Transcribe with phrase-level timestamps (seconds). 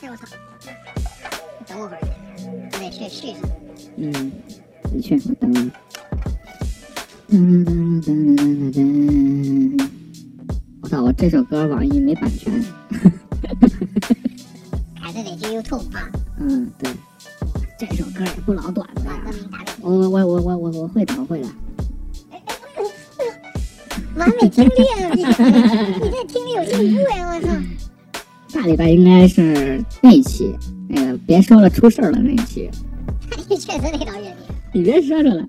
[0.00, 0.26] 哎我操！
[1.66, 2.00] 等我会儿，
[2.72, 3.40] 我得去续上。
[3.96, 4.32] 嗯，
[4.92, 5.70] 你去，我等你。
[10.80, 12.52] 我操，我这首歌网易没版权。
[15.00, 16.08] 还是得去 YouTube 啊。
[16.38, 16.90] 嗯，对，
[17.78, 19.16] 这首歌不老短的把。
[19.18, 21.48] 歌名打给我我我我我我会的，我会的。
[24.20, 25.10] 完美听力啊！
[25.14, 25.24] 你
[26.04, 27.34] 你这听力有进步呀！
[27.34, 27.48] 我操！
[28.48, 30.54] 下礼拜应该是那一期，
[30.88, 32.68] 那个别说了，出事儿了那一期，
[33.48, 34.52] 确实得到月底。
[34.72, 35.48] 你别说出来。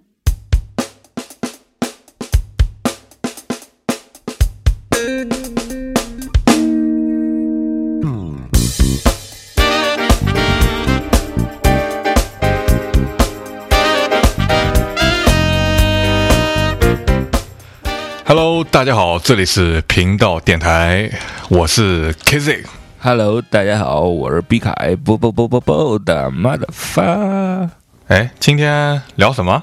[18.43, 21.11] Hello，大家好，这里是频道电台，
[21.47, 22.65] 我是 Kizzy。
[22.99, 27.03] Hello，大家好，我是毕凯，不不不不不的妈的发。
[28.07, 29.61] 哎，今天聊什么？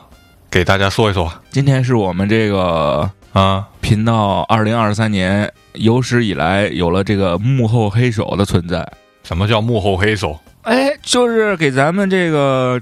[0.49, 3.67] 给大家说一说今天是我们这个啊。
[3.81, 8.89] 频道二零二三年有史以来有了这个幕后黑手的存在。
[9.25, 10.39] 什么叫幕后黑手？
[10.63, 12.81] 哎，就是给咱们这个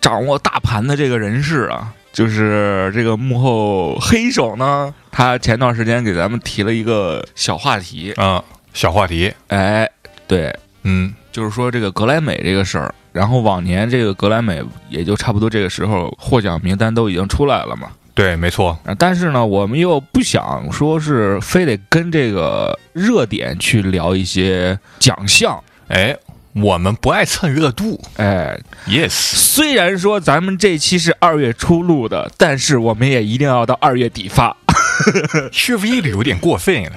[0.00, 9.32] 掌握大盘的这个人士啊，就是这个幕后黑手呢，他前段时间给咱们提了一个小话题，啊，小话题。
[9.46, 9.88] 哎，
[10.26, 17.90] 对，嗯，就是说这个格莱美这个事儿，然后往年这个格莱美也就差不多这个时候获奖名单都已经出来了嘛。
[18.12, 18.76] 对，没错。
[18.84, 25.62] 啊，但是呢，我们又不想说是非得跟这个热点去聊一些奖项。
[25.86, 26.16] 哎，
[26.54, 28.00] 我们不爱蹭热度。
[28.16, 34.56] 哎，Yes，虽然说咱们这期是二月初录的，但是我们也一定要到二月底发。
[35.50, 36.92] 是不是有点过分了。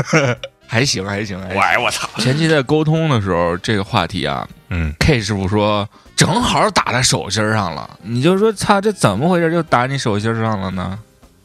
[0.68, 1.58] 还行，还行，还行。
[1.58, 2.08] 喂，我操！
[2.18, 9.50] 前期在沟通的时候，这个话题啊嗯，，K 师傅说正好打在手心上了，你就说操，这怎么回事？
[9.50, 10.98] 就打你手心上了呢？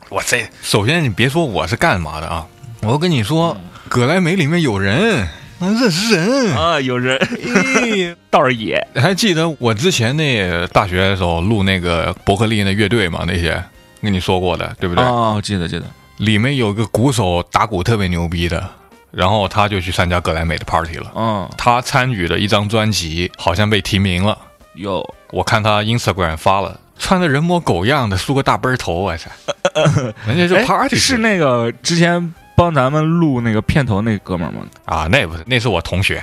[0.10, 2.46] 我这首先你别说我是干嘛的啊，
[2.82, 3.58] 我要跟你说，
[3.90, 5.28] 葛莱美里面有人，
[5.60, 6.56] 认识人。
[6.56, 13.24] 啊，有人哎 倒是也还记得我之前那大学的时候录那个伯克利那乐队嘛？
[13.28, 13.64] 那些
[14.02, 15.04] 跟你说过的，对不对？
[15.04, 15.86] 哦，记得记得。
[16.18, 18.68] 里面有个鼓手打鼓特别牛逼的，
[19.12, 21.12] 然后他就去参加格莱美的 party 了。
[21.16, 24.38] 嗯，他参与的一张专辑好像被提名了，
[24.76, 29.30] 哟我看他 Instagram 发了，穿的人模狗样的，梳个大背头，我操！
[30.26, 34.66] 人家就哎 party 是那个之前帮咱们录那个片头那哥们儿吗？
[34.86, 36.18] 啊，那不是，那是我同学，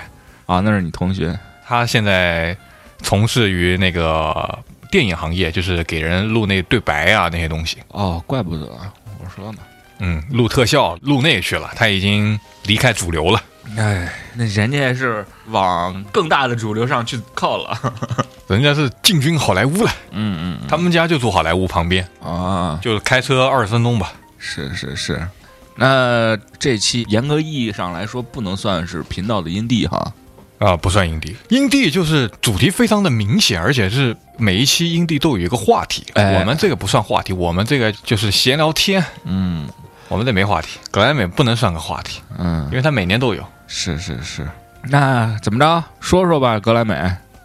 [0.46, 2.56] 啊，那是你同学他现在
[2.98, 4.58] 从事于那个
[4.90, 7.78] 电影行业，就是给人录那对白啊那些东西。
[7.86, 9.58] 哦，怪不得我说呢。
[10.00, 13.40] 嗯，录特效，录那去了，他已经离开主流了。
[13.78, 17.78] 哎，那人家是往更大的主流上去靠了。
[18.48, 24.12] 人家是进军好莱坞了，嗯嗯他们家就住好莱坞旁边，啊，就是开车二十分钟吧。
[24.36, 25.24] 是是是。
[25.76, 30.12] 那这期严格意义上来说，不能算是频道的音地哈。
[30.58, 36.04] 啊，不算营地，营地就是主题非常的明显，而且是每一期营地都有一个话题。
[36.14, 39.68] 哎我们这个不算话题，我们这个就是闲聊天，嗯
[40.08, 40.78] 我们这没话题。
[40.90, 43.44] 格莱美不能算个话题，嗯因，为它每年都有。
[43.66, 44.46] 是是是。
[44.84, 45.84] 那怎么着？
[46.00, 46.94] 说说吧，格莱美。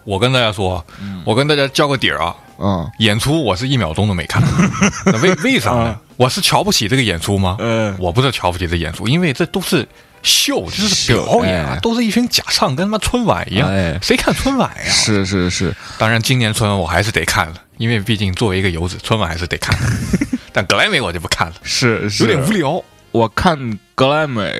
[0.06, 4.44] 我跟大家说，嗯我跟大家交个底儿啊，嗯演出我是一秒钟都没看。
[5.06, 6.00] 那为为啥呢？
[6.18, 7.56] 我是瞧不起这个演出吗？
[7.60, 9.88] 嗯我不是瞧不起这演出，因为这都是
[10.22, 13.70] 秀，就是表演啊，哎都是一群假唱，跟他妈春晚一样。
[13.70, 14.92] 哎谁看春晚呀？
[14.92, 19.78] 是是是，当然，今年春晚我还是得看了，因为毕竟作为一个游子，春晚还是得看。
[20.52, 22.84] 但格莱美我就不看了，是是有点无聊。
[23.12, 24.52] 我看格莱美，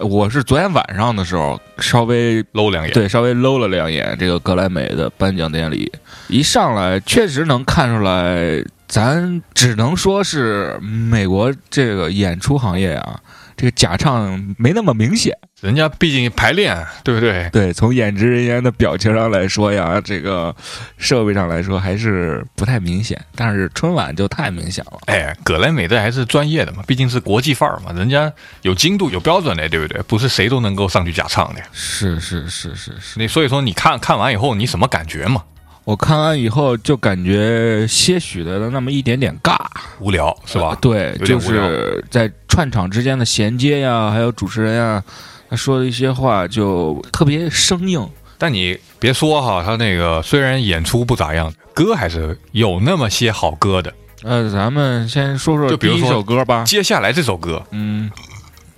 [0.00, 2.92] 我是昨天晚上的时候稍微搂两眼。
[2.92, 5.90] 对稍微搂了两眼这个格莱美的颁奖典礼，
[6.28, 13.20] 一上来确实能看出来，咱只能说是美国这个演出行业啊，
[13.58, 15.36] 这个假唱没那么明显。
[15.60, 17.50] 人家毕竟排练，对不对？
[17.50, 20.54] 对，从演职人员的表情上来说呀，这个
[20.96, 25.00] 设备上来说还是不太明显，但是春晚就太明显了。
[25.06, 28.32] 哎，葛莱美这还是专业的嘛，毕竟是国际范儿嘛，人家
[28.62, 30.00] 有精度、有标准的，对不对？
[30.02, 31.60] 不是谁都能够上去假唱的。
[31.72, 35.42] 是是是是是，你所以说，你看看完以后，你什么感觉嘛？
[35.82, 39.56] 我看完以后就感觉些许的那么一点点尬，
[40.00, 40.68] 无聊是吧？
[40.68, 45.00] 呃对，就是在串场之间的衔接呀，还有主持人呀，
[45.48, 48.04] 他说的一些话就特别生硬。
[48.36, 53.94] 但你别说哈，他那个虽然演出不咋样，歌还是有那么些好歌的。
[54.24, 56.64] 呃，咱们先说说第一就比如说首歌吧。
[56.64, 58.10] 接下来这首歌，嗯，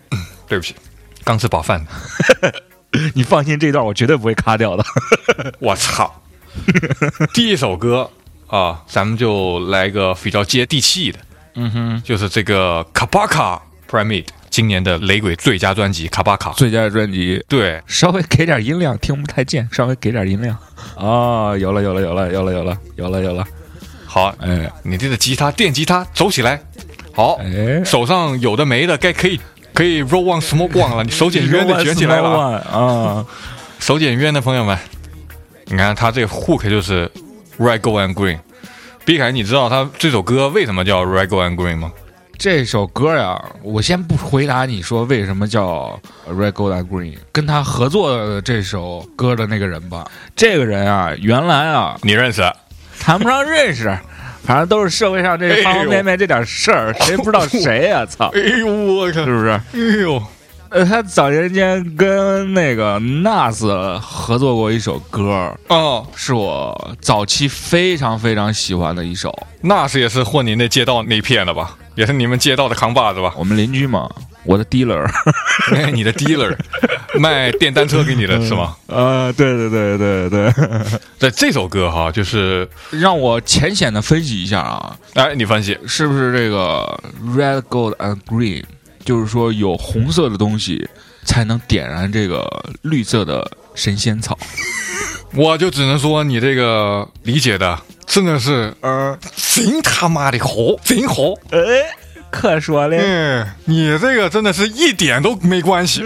[0.46, 0.74] 对不起，
[1.24, 1.82] 刚吃饱饭，
[3.16, 4.84] 你放心，这段我绝对不会卡掉的。
[5.58, 6.22] 我操！
[7.32, 8.10] 第一首歌
[8.46, 11.18] 啊，咱们就来个比较接地气的，
[11.54, 13.58] 嗯哼，就是这个 Kabaka
[13.90, 16.54] Pyramid 今年的雷鬼最佳专辑 Kabaka。
[16.54, 20.56] 最佳专辑，对，稍微给点音量，听不太见，稍微给点音量。
[20.96, 23.44] 哦，有了，有了，有了，有了，有了，有了，有了。
[24.06, 26.60] 好，哎你这个吉他电吉他走起来，
[27.14, 29.40] 好，哎，手上有的没的该可以
[29.72, 33.26] 可以 roll one smoke one 了，你手捡冤的 卷起来了啊，啊！
[33.78, 34.76] 手捡冤的朋友们，
[35.66, 37.10] 你看他这个 hook 就是
[37.58, 38.38] Red Gold and Green。
[39.04, 41.92] 毕凯，你知道他这首歌为什么叫 Red Gold and Green 吗？
[42.40, 52.50] 这首歌呀，我先不回答你说为什么叫 Red Gold and Green，跟他合作的这首歌的那个人吧，这个人啊，原来啊你认识？
[52.98, 53.94] 谈不上认识，
[54.42, 59.22] 反正都是社会上这方方面面这点事儿，谁不知道谁呀、操，哎呦我靠！
[59.26, 59.50] 是不是？
[59.50, 60.22] 哎呦，
[60.70, 69.46] 呃，他早年间跟那个 Nas 合作过一首歌，哦，是我早期非常非常喜欢的一首。
[69.60, 71.76] 那是也是混你那街道那片的吧？
[72.00, 73.34] 也是你们街道的扛把子吧？
[73.36, 74.08] 我们邻居嘛，
[74.44, 75.04] 我的 dealer。
[75.76, 76.56] 哎你的 dealer
[77.18, 78.74] 卖电单车给你的是吗？
[78.86, 80.52] 啊，对对对对对，
[81.18, 86.98] 在 这首歌哈，就是让我浅显的分析一下啊，哎，你分析，是不是这个
[87.36, 88.64] red, gold and green，
[89.04, 90.88] 就是说有红色的东西
[91.26, 92.48] 才能点燃这个
[92.80, 94.38] 绿色的神仙草？
[95.36, 97.78] 我就只能说你这个理解的
[98.10, 99.16] 真的是呃，
[99.54, 100.50] 真他妈的好，
[100.84, 101.32] 真好。
[101.52, 101.60] 哎，
[102.28, 106.02] 可说嘞，嗯，你这个真的是一点都没关系，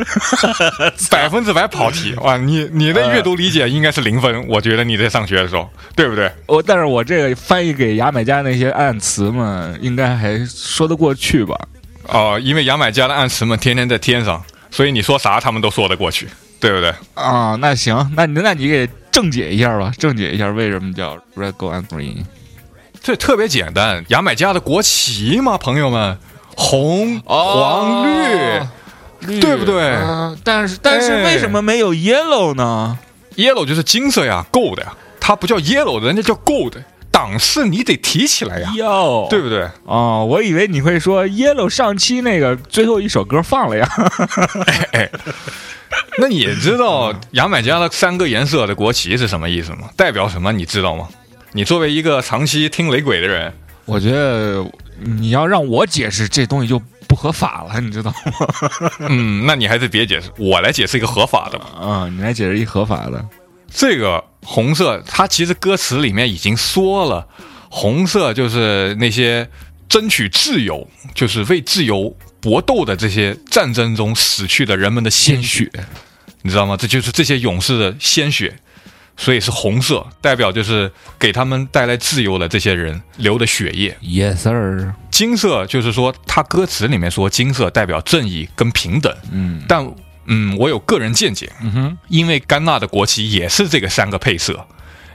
[1.11, 2.37] 百分之百跑题哇！
[2.37, 5.67] 你你的阅读理解应该是零分，我觉得你在上学的时候，
[5.97, 6.31] 对不对？
[6.45, 11.59] 我但是我这个翻译给牙买加那些暗词嘛，应该还说得过去吧？
[12.09, 16.29] 哦、因为牙买加的暗词们天天在天上，所以你说啥他们都说得过去，
[16.61, 16.95] 对不对？
[17.15, 22.25] 啊，那行，那你那你给正解一下吧，正解一下为什么叫 red, gold and green？
[23.03, 26.19] 这特别简单，牙买加的国旗嘛，朋友们，
[26.57, 28.61] 红、黄、绿。
[29.21, 32.99] 绿对不对啊但是但是哎为什么没有 yellow 呢
[33.37, 36.75] ？yellow 就是金色呀，gold 呀，它不叫 yellow 的，人家叫 gold，
[37.15, 39.69] 档次你得提起来呀，哟，对不对？
[39.85, 43.89] 哦，我以为你会说 yellow 上期那个最后一首歌放了呀。
[46.19, 49.89] 那你知道牙买加的三个颜色的国旗是什么意思吗？
[49.97, 50.51] 代表什么？
[50.51, 51.09] 你知道吗？
[51.53, 53.53] 你作为一个长期听雷鬼的人，
[53.85, 54.67] 我觉得
[54.99, 58.91] 你要让我解释这东西就不合法了，你知道吗？
[59.09, 61.67] 嗯，那你还是别解释，我来解释一个合法的吧。
[61.81, 63.25] 啊、你来解释一合法的。
[63.77, 67.27] 这个红色，它其实歌词里面已经说了，
[67.71, 69.49] 红色就是那些
[69.89, 75.71] 争取自由，就是为自由搏斗的这些战争中死去的人们的鲜血，
[76.43, 76.77] 你知道吗？
[76.77, 78.55] 这就是这些勇士的鲜血，
[79.17, 83.97] 所以是红色，代表就是给他们带来自由的这些人流的血液。
[84.03, 84.93] Yes sir。
[85.11, 89.91] 金色就是说，他歌词里面说金色代表正义跟平等，嗯但
[90.27, 94.67] 嗯，我有个人见解，嗯哼，因为甘纳的国旗也是这个三个配色，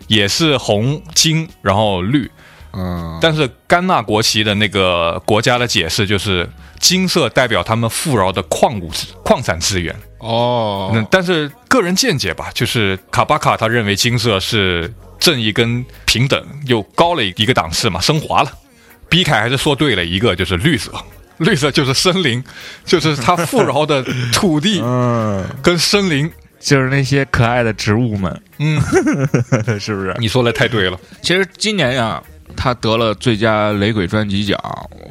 [0.08, 2.30] 也是红、金，然后绿。
[2.72, 6.48] 嗯，但是甘纳国旗的那个国家的解释就是，
[6.80, 9.96] 金色代表他们富饶的矿物质、矿产资源。
[10.20, 18.52] 哦那，但是个人见解吧，就是卡巴卡他认为金色是正义跟平等又高了一个档次嘛，升华了。
[19.10, 20.92] 比凯还是说对了一个，就是绿色，
[21.50, 22.44] 绿色就是森林，
[22.86, 24.04] 就是它富饶的
[24.34, 26.30] 土地 嗯，跟森林。
[26.62, 28.82] 就是那些可爱的植物们，嗯，
[29.80, 30.14] 是不是？
[30.20, 31.00] 你说的太对了。
[31.22, 32.22] 其实今年呀，
[32.54, 34.60] 他得了最佳雷鬼专辑奖，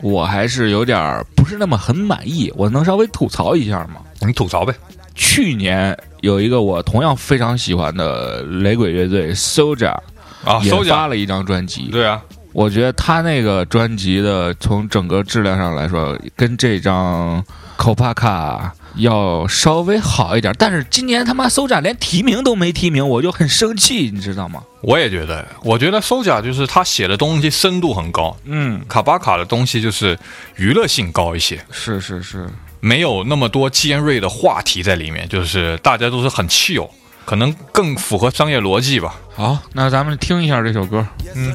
[0.03, 2.53] 我还是有点儿不是那么很满意。
[2.55, 4.03] 我能稍微吐槽一下吗？
[4.21, 4.75] 你吐槽呗。
[5.15, 9.97] 去年有一个我同样非常喜欢的雷鬼乐队 Soja
[10.45, 10.95] 啊，也收奖。
[10.99, 12.21] 发了一张专辑，对啊，
[12.59, 17.41] 我觉得他那个专辑的从整个质量上来说，跟这张
[17.77, 20.53] Kopaka 要稍微好一点。
[20.59, 24.61] 但是今年他妈搜展连提名都没提名，我就很生气，你知道吗？
[24.81, 30.19] 我也觉得，我觉得搜甲就是他写的东西深度很高，嗯，卡巴卡的东西就是
[30.57, 32.49] 娱乐性高一些，是是是，
[32.81, 36.89] 没有那么多尖锐的话题在里面，就是大家都是很 chill，
[37.25, 39.15] 可能更符合商业逻辑吧。
[39.37, 41.07] 好，那咱们听一下这首歌。
[41.25, 41.55] Yes,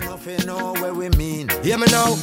[1.63, 2.15] Hear me now.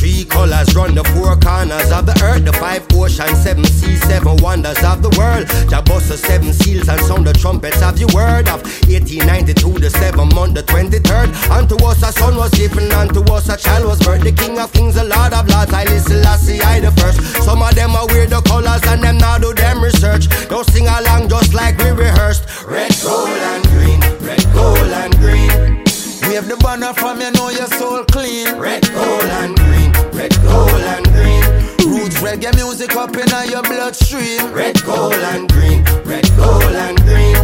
[0.00, 4.36] Three colors run the four corners of the earth, the five oceans, seven seas, seven
[4.40, 5.44] wonders of the world.
[5.68, 9.52] Jah bust the seven seals and sound the trumpets of your word of 1892,
[9.84, 11.28] the seventh month, the 23rd.
[11.52, 14.24] Unto us a son was given, unto us a child was birthed.
[14.24, 17.20] The King of Kings, the Lord of Lords, I listen, I see I the first.
[17.44, 20.24] Some of them are weird the colors and them now do them research.
[20.48, 22.48] Don't sing along just like we rehearsed.
[22.64, 24.00] Red, gold, and green.
[24.24, 25.85] Red, gold, and green.
[26.27, 28.47] Wave the banner from you know your soul clean.
[28.57, 29.91] Red, gold, and green.
[30.13, 31.43] Red, gold, and green.
[31.91, 34.51] Roots reggae music up in your bloodstream.
[34.53, 35.83] Red, gold, and green.
[36.05, 37.35] Red, gold, and green.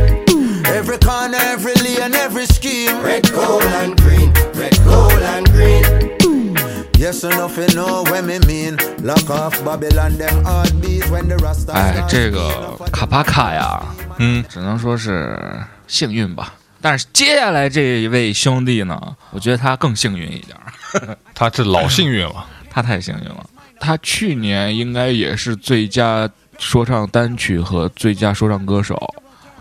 [0.67, 3.01] Every corner, every lane, every scheme.
[3.01, 4.31] Red, gold, and green.
[4.53, 5.83] Red, gold, and green.
[6.97, 8.77] Yes, enough you know what me mean.
[9.03, 12.89] Lock off Babylon, them heartbeats when the Rasta 哎， start 这 speaking 个 of a-
[12.91, 13.83] 卡帕卡呀，
[14.17, 15.39] 嗯，只能说是
[15.87, 16.53] 幸运吧。
[16.82, 22.44] 但是接下来这一位兄弟呢，我觉得他更幸运一点儿， 他这老幸运了。
[22.68, 23.46] 他太幸运了。
[23.78, 28.96] 他去年应该也是最佳说唱单曲和最佳说唱歌手，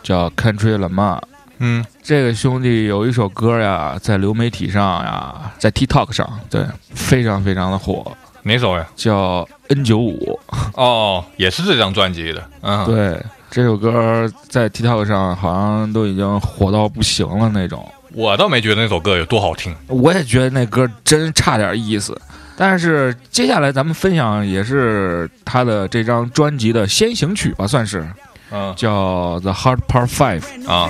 [0.04, 1.20] 叫 Country Lamar。
[1.60, 8.88] 嗯，这个兄弟有一首歌呀，在流媒体上呀，在 TikTok 上，对，非常非常的火，哪首呀？
[8.96, 10.40] 叫 N 九五。
[10.74, 12.50] 哦，也是这张专辑的。
[12.62, 17.86] 嗯，对，这首歌在 TikTok 上好像都已经火到不行了那种。
[18.14, 19.76] 我倒没觉得那首歌有多好听。
[19.88, 22.18] 我也觉得那歌真差点意思。
[22.56, 28.08] 但是接下来咱们分享也是他的这张专辑的先行曲吧，算是
[28.52, 30.42] 嗯叫《The Hard Part Five》。
[30.70, 30.90] 啊，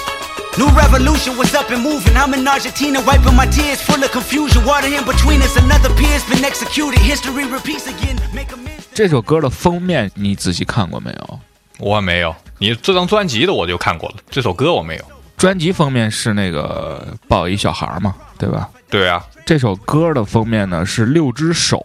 [0.57, 2.13] New revolution was up and moving.
[2.17, 4.65] I'm in Argentina, wiping my tears, full of confusion.
[4.65, 6.99] Water in between us, another peer's been executed.
[6.99, 8.19] History repeats again.
[8.35, 8.83] Make amends.
[8.93, 11.39] 这首歌的封面你仔细看过没有？
[11.79, 12.35] 我没有。
[12.57, 15.03] 你这张专辑的我就看过了，这首歌我没有。
[15.37, 18.69] 专辑封面是那个抱一小孩嘛，对吧？
[18.89, 21.81] 对啊，这首歌的封面呢是六只手，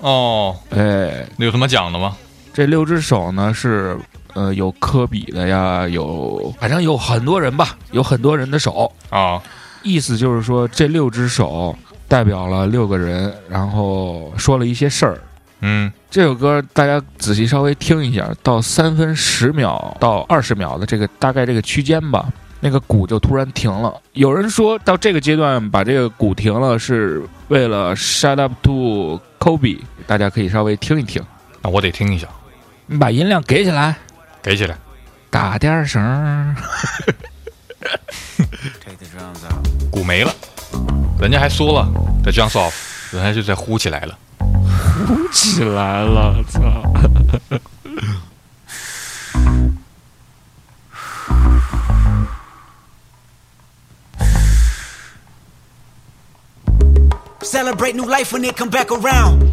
[0.00, 2.16] 哦，哎，那有什么讲的吗？
[2.52, 3.96] 这六只手呢是
[4.34, 9.40] 呃有科比的呀，有反正有很多人吧，有很多人的手，啊，
[9.82, 11.76] 意思就是说这六只手
[12.08, 15.20] 代表了六个人，然后说了一些事儿。
[15.62, 22.26] 嗯，这首歌大家仔细稍微听一下，到三分十秒到二十秒的这个大概这个区间吧，
[22.60, 23.94] 那个鼓就突然停了。
[24.14, 31.22] 有人说到这个阶段把这个鼓停了，是为了 “shut up to Kobe”，大家可以稍微听一听。
[31.60, 32.26] 那我得听一下，
[32.86, 33.98] 你把音量给起来，
[34.42, 34.76] 给起来。
[35.30, 36.56] 打点儿声.
[39.90, 40.34] 鼓没了，
[41.20, 41.88] 人家还说了
[42.22, 42.72] ，The jumps off，
[43.12, 44.18] 人家就在呼起来了。
[45.06, 46.60] 呼起来了，操
[57.40, 59.52] ！Celebrate new life when it come back around.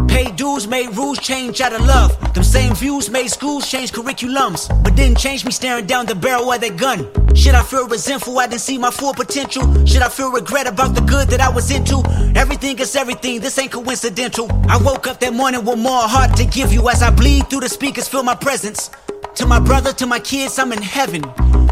[0.10, 2.16] Paid dues, made rules change out of love.
[2.32, 4.68] Them same views made schools change curriculums.
[4.82, 7.06] But didn't change me staring down the barrel of that gun.
[7.34, 9.62] Should I feel resentful I didn't see my full potential?
[9.84, 12.02] Should I feel regret about the good that I was into?
[12.34, 14.48] Everything is everything, this ain't coincidental.
[14.68, 17.60] I woke up that morning with more heart to give you as I bleed through
[17.60, 18.90] the speakers, feel my presence.
[19.34, 21.20] To my brother, to my kids, I'm in heaven.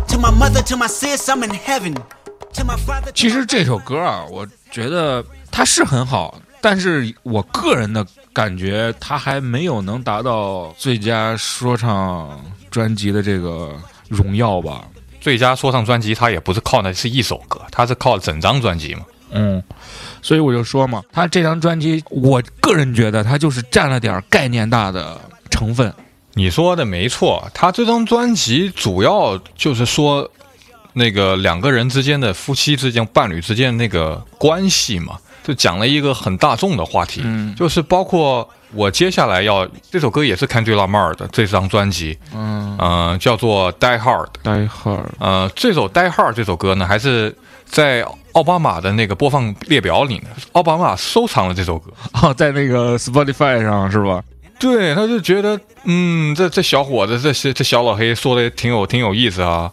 [0.08, 1.94] To my mother, to my sis, I'm in heaven.
[2.52, 13.75] To my father, to 其 my 实这首歌啊，我觉得它是很好，但是我个人的 感觉，他还没有能达到最佳说唱专辑的这个
[14.07, 14.85] 荣耀吧。
[15.19, 19.01] 最佳说唱专辑，他也不是靠的是一首歌，他是靠整张专辑嘛。
[19.31, 19.61] 嗯，
[20.21, 25.19] 所以我就说嘛，他这张专辑，我个人觉得他就是占了点概念大的
[25.49, 25.93] 成分。
[26.33, 30.31] 你说的没错，他这张专辑主要就是说
[30.93, 44.27] 那个两个人之间的夫妻之间、伴侣之间的那个关系嘛，就讲了一个很大众的话题，嗯就是包括我接下来要这首歌也是 Kendrick Lamar 的这张专辑，嗯，嗯、叫做 Die Hard》。
[44.43, 50.29] Die Hard，呃，这首《Die Hard》这首歌呢，还是在奥巴马的那个播放列表里呢。
[50.51, 51.91] 奥巴马收藏了这首歌，
[52.21, 54.21] 哦，在那个 Spotify 上是吧？
[54.59, 59.71] 对，他就觉得，嗯，这这小伙子，这这这小老黑说的挺有挺有意思啊，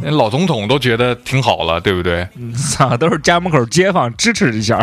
[0.00, 2.26] 连老总统都觉得挺好了，对不对？
[2.56, 4.78] 操，都是家门口街坊支持一下。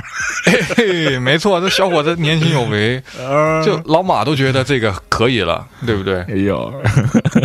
[0.45, 3.01] 嘿嘿，没错，这小伙子年轻有为，
[3.65, 6.19] 就老马都觉得这个可以了，对不对？
[6.23, 6.73] 哎呦，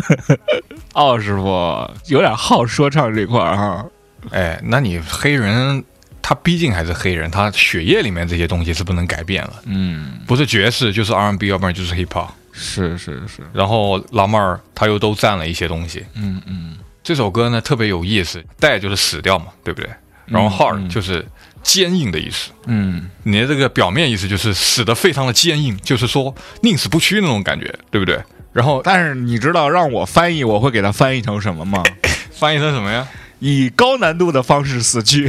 [0.94, 3.86] 奥师傅有点好说唱这块儿哈。
[4.30, 5.84] 哎，那你黑人，
[6.22, 9.62] 他毕竟还是黑人，他血液里面这些东西是不能改变了。
[9.66, 12.28] 嗯，不是爵士就是 R&B，要不然就是 hip hop。
[12.52, 16.04] 是是是，然后老妹儿他又都占了一些东西。
[16.14, 19.90] 嗯嗯这首歌呢特别有意思，带就是死掉嘛，对不对？
[20.26, 21.26] 然后 hard 嗯就是
[21.62, 22.50] 坚硬的意思。
[22.66, 28.22] 嗯，你的这个表面意思就是死的非常的坚硬，就是说宁死不屈那种感觉，对不对？
[28.52, 31.82] 然后但是你知道让我翻译，我会给它翻译成什么吗？
[32.32, 33.08] 翻译成什么呀？
[33.44, 35.28] 以高难度的方式死去。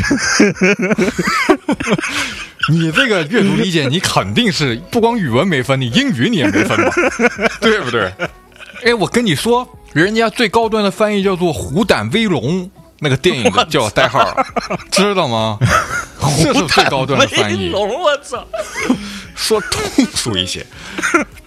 [2.72, 6.94] 你这个阅读理解，你肯定是不光语文没分，你英语你也没分吧？
[7.60, 8.14] 对不对？
[8.86, 12.70] 哎，我跟你说，人家最高端的翻译叫做“虎胆威龙”，
[13.02, 14.46] 那个电影的叫代号，
[14.92, 15.58] 知道吗？
[16.44, 17.72] 这是最高端的翻译。
[17.74, 18.46] 我操！
[19.36, 20.64] 说通俗一些，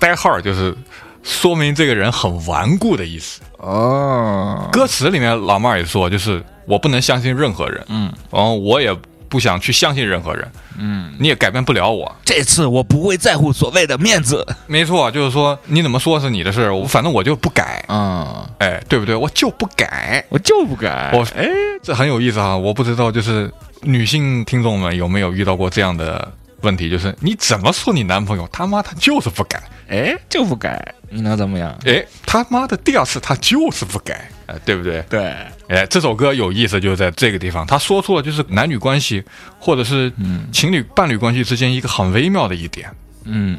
[0.01, 0.77] 代号就是
[1.23, 3.41] 说明这个人很顽固的意思。
[3.59, 8.95] 哦，歌词里面老妹儿也说，就是我不能相信任何人，嗯，然后我也
[9.29, 12.15] 不想去相信任何人，嗯，你也改变不了我。
[12.25, 14.47] 这次我不会在乎所谓的面子。
[14.67, 19.15] 没错，就是说你怎么说是你的事儿，我反正我就不改，嗯，哎，对不对？
[19.15, 20.25] 我就不改。
[20.29, 21.11] 我就不改。
[21.13, 21.49] 我哎，
[21.83, 22.57] 这很有意思啊！
[22.57, 23.51] 我不知道，就是
[23.83, 26.33] 女性听众们有没有遇到过这样的
[26.63, 31.77] 问题，就是你怎么说你男朋友，他妈他就是不改，哎，就不改，你能怎么样？
[31.85, 35.03] 哎，他妈的第二次他就是不改，哎，对不对？
[35.09, 35.35] 对，
[35.69, 39.23] 哎，这首歌有意思就在这个地方，他说出了就是男女关系
[39.59, 40.13] 或者是
[40.53, 42.89] 情侣伴侣关系之间一个很微妙的一点。
[43.25, 43.59] 嗯，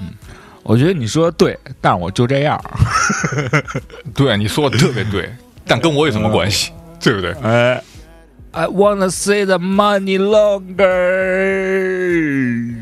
[0.63, 2.58] 我觉得你说的对，但我就这样。
[4.15, 5.30] 对，你说的特别对，
[5.65, 6.72] 但跟我有什么关系？
[7.02, 7.32] 对不对？
[7.43, 7.84] 哎
[8.52, 10.78] ，I wanna see the money longer。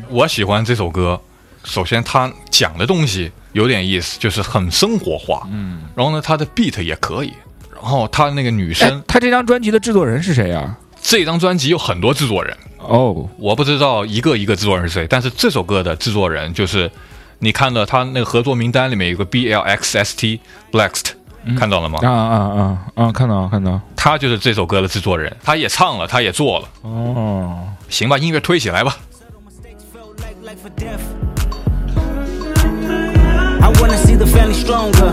[0.08, 1.20] 我喜欢这首歌，
[1.64, 7.32] 首先他讲的东西有点意思，就是很生活化，嗯，然后呢，他的 beat 也可以，
[7.80, 10.76] 然后他那个女哎生，，他这张专辑的制作人是谁呀？
[11.00, 16.90] 这张专辑有很多制作人，哦，我不知道一个一个制作人是谁，但是这首歌的制作人就是
[17.38, 20.40] 你看到他那个合作名单里面有个 B L X S T
[20.72, 21.12] Blexed，、
[21.56, 22.00] 看到了吗？
[22.02, 23.12] 啊啊啊啊！
[23.12, 23.80] 看到看到。
[23.94, 27.58] 他就是这首歌的制作人，他也唱了，他也做了，哦，
[27.88, 28.96] 行吧，音乐推起来吧。
[33.60, 35.12] I wanna see the family stronger.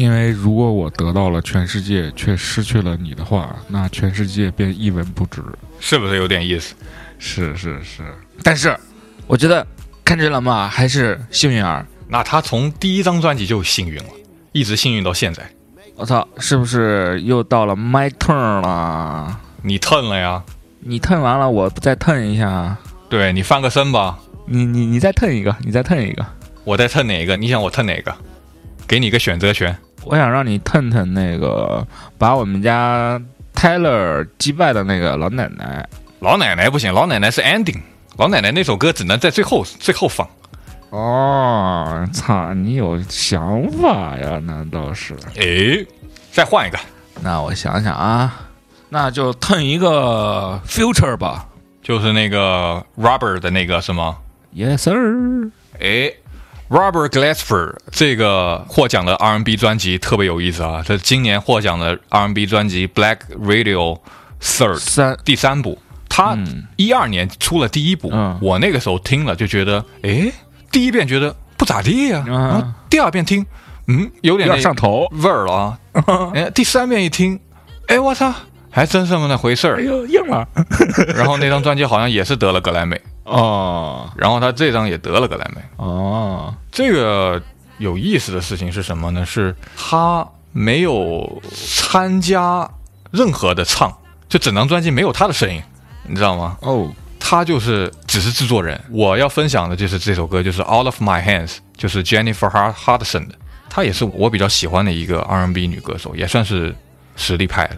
[0.00, 5.42] 因为如果我得到了全世界，却失去了你的话，那全世界便一文不值。
[5.78, 6.74] 是不是有点意思？
[7.18, 8.02] 是是是，
[8.42, 8.74] 但是
[9.26, 9.66] 我觉得
[10.02, 11.86] 看这了嘛，还是幸运儿。
[12.08, 14.08] 那他从第一张专辑就幸运了，
[14.52, 15.46] 一直幸运到现在。
[15.96, 19.38] 我操，是不是又到了 my turn 了？
[19.60, 20.42] 你蹭了呀？
[20.78, 22.74] 你腾完了，我再腾一下。
[23.10, 26.24] 对你翻个身吧，你你你再腾一个，你再腾一个。
[26.64, 27.36] 我再蹭哪个？
[27.36, 28.16] 你想我蹭哪个？
[28.88, 29.76] 给你个选择权。
[30.04, 31.86] 我想让你腾腾那个，
[32.18, 33.20] 把我们家
[33.54, 35.88] Tyler 击败的那个老奶奶。
[36.20, 37.80] 老奶奶不行，老奶奶是 ending，
[38.16, 40.28] 老奶奶那首歌只能在最后最后放。
[40.90, 44.38] 哦，操，你有想法呀？
[44.44, 45.14] 难道是？
[45.36, 45.86] 哎，
[46.32, 46.78] 再换一个，
[47.22, 48.48] 那我想想啊，
[48.88, 51.46] 那就腾一个 Future 吧。
[51.82, 54.18] 就是那个 Robert 的那个是吗
[54.54, 55.50] ？Yes sir。
[55.78, 56.14] 诶
[56.70, 60.82] Robert Glasper 这个获奖的 R&B 专辑特别有意思啊！
[60.86, 63.98] 这今年获奖的 R&B 专辑《Black Radio
[64.40, 65.76] Third》三第三部，
[66.08, 70.30] 他嗯一二年出了第一部，嗯我那个时候听了就觉得，哎，
[70.70, 73.44] 第一遍觉得不咋地呀、嗯然后第二遍听，
[73.88, 75.08] 嗯，有点上头。
[75.10, 75.78] 味儿了啊，
[76.34, 77.38] 哎，第三遍一听，
[77.88, 78.32] 哎，我操，
[78.70, 79.78] 还真是那么回事儿。
[79.78, 80.46] 哎呦，硬了
[81.16, 85.62] 然后那张专辑好像也是得了格莱美，哦然后他这张也得了格莱美。
[85.76, 87.40] 哦，这个
[87.78, 89.24] 有意思的事情是什么呢？
[89.24, 92.68] 是他没有参加
[93.10, 93.96] 任何的唱，
[94.28, 95.62] 就整张专辑没有他的声音，
[96.06, 96.56] 你知道吗？
[96.62, 98.80] 哦，他就是只是制作人。
[98.90, 103.34] 我要分享的就是这首歌，就是《All of My Hands》，就是 Jennifer Hud- Hudson 的。
[103.68, 106.74] 她也是我比较喜欢的一个 R&B 女歌手，也算是
[107.14, 107.76] 实力派的。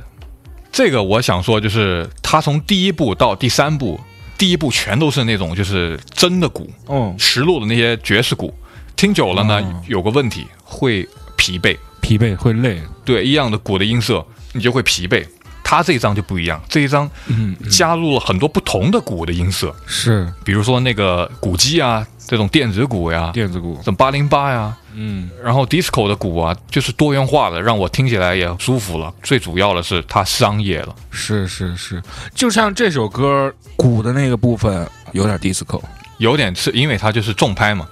[0.73, 4.01] 这个我想说，就是她从第一部到第三部，
[4.43, 8.53] 第一部全都是那种就是真的鼓，嗯，实录的那些爵士鼓，
[8.97, 11.79] 听久了呢，哦有个问题会疲惫。
[12.01, 15.25] 疲惫会累，对，一样的鼓的音色，你就会疲惫。
[15.63, 20.29] 他这一张就不一样，这一张嗯，加入了很多不同的鼓的音色，是。
[20.45, 29.13] 比如说那个鼓机啊，这种电子鼓呀，电子鼓，什么八零八呀，嗯，然后 disco 的鼓啊，就是多元化的，让我听起来也舒服了。
[29.23, 32.03] 最主要的是它商业了，是是是，
[32.35, 35.83] 就像这首歌鼓的那个部分有点 disco，
[36.19, 37.89] 有点是因为它就是重拍嘛，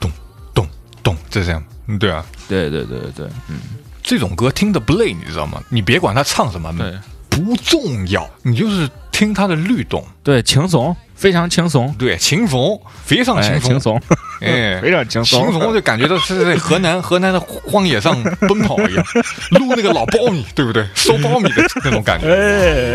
[0.00, 0.10] 咚
[0.54, 0.66] 咚
[1.02, 1.62] 咚，就这样。
[1.86, 3.58] 嗯，对啊，对对对对，嗯，
[4.02, 5.62] 这种歌听的不累，你知道吗？
[5.68, 6.92] 你别管他唱什么，对。
[7.30, 10.06] 不重要，你就是听它的律动。
[10.22, 14.02] 对，轻松，非常轻松，对，轻松，非常哎，轻松，轻松，
[14.44, 19.04] 哎，非常轻松，轻松就感觉到是在河南河南的荒野上奔跑一样，
[19.50, 20.86] 撸那个老苞米，对不对？
[20.94, 22.28] 收苞米的那种感觉。
[22.28, 22.34] 哎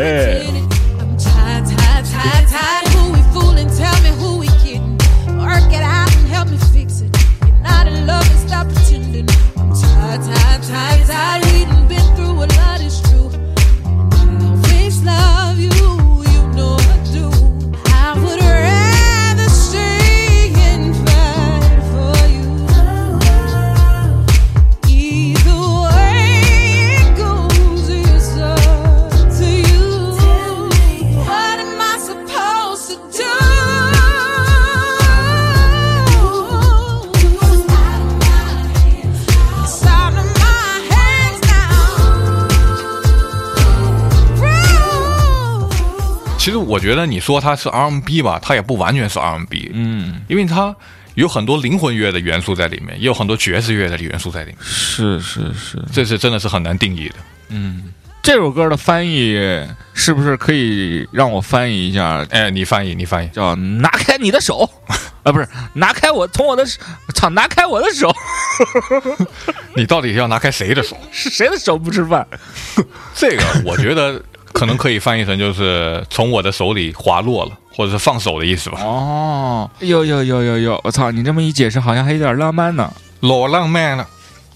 [0.04, 0.46] 哎，
[46.50, 50.76] 其实我觉得你说它是 R&B 吧，它也不完全是 R&B，嗯，因为它
[51.14, 57.16] 有很多灵魂乐的元素在里面，也有很多爵士乐的元素在里面，是是是，这是真的是很难定义的。
[57.50, 59.38] 嗯，这首歌的翻译
[59.94, 62.26] 是不是可以让我翻译一下？
[62.32, 64.68] 哎，你翻译，你翻译，叫拿开你的手，
[65.22, 66.82] 啊，不是拿开我从我的手
[67.14, 68.12] 操，拿开我的手，
[69.78, 70.98] 你到底要拿开谁的手？
[71.14, 72.26] 是谁的手不吃饭？
[73.14, 74.20] 这个我觉得
[74.60, 78.80] 可能可以翻译成就是从我的手里滑落了，或者是放手的意思吧。
[78.82, 82.92] 哦，有有有有有，我操，你这么一解释，好像还有点浪漫呢。
[83.22, 84.08] 老浪漫了。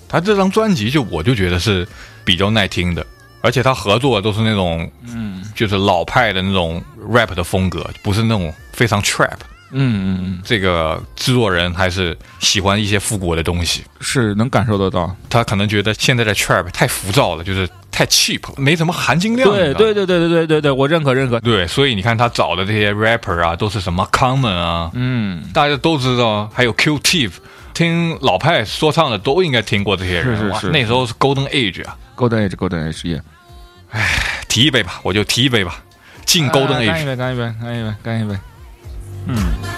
[0.07, 1.87] 他这张专辑就我就觉得是
[2.23, 3.03] 比较耐听的，
[3.41, 9.37] 而且他合作都是那种嗯就是老派的那种 rap 的风格，不是那种非常 trap。
[9.73, 15.15] 嗯嗯嗯这个制作人还是喜欢一些复古的东西，嗯，是能感受得到。
[15.29, 19.49] 他可能觉得现在的 trap 太浮躁了，就是太 cheap 了，没什么含金量。
[19.49, 21.39] 对对对对对对对对，我认可认可。
[21.39, 27.31] 对，所以你看他找的这些 rapper 啊，都是什么 Common 啊，嗯，大家都知道，还有 Q Tip，
[27.73, 30.38] 听老派说唱的都应该听过这些人。
[30.38, 33.21] 是是是那时候是 Golden Age 啊，Golden Age Golden Age 耶，
[34.47, 35.83] 提一杯吧，我就提一杯吧，
[36.25, 37.05] 敬 Golden 啊干一 Age。
[37.05, 38.38] 杯干一杯干一杯干一杯。
[39.27, 39.72] 嗯，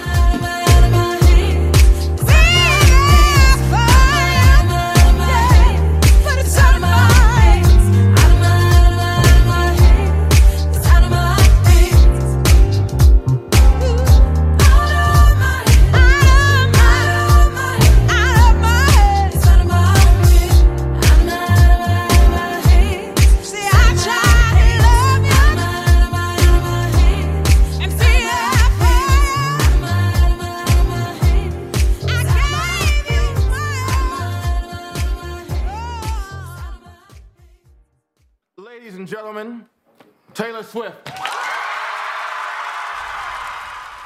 [40.76, 40.92] Swift.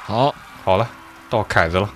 [0.05, 0.89] 好，好了，
[1.29, 1.89] 到凯子了，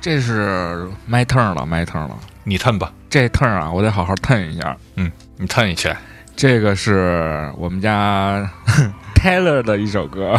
[0.00, 2.18] 这是 my turn 了，my turn 了。
[2.42, 4.76] 你蹭吧，这 turn 啊，我得好好蹭一下。
[4.96, 5.96] 嗯，你蹭一下。
[6.34, 8.50] 这个是我们家
[9.14, 10.36] Taylor 的一首歌，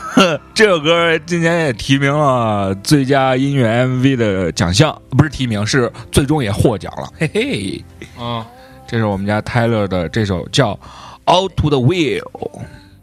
[0.52, 7.84] 这首歌今年也提名了最佳音乐 MV 的奖项，不是提名，是最终也获奖了，嘿嘿。
[8.20, 8.44] 嗯，
[8.86, 10.78] 这是我们家 Taylor 的这首叫
[11.34, 12.20] 《Out to the Will》。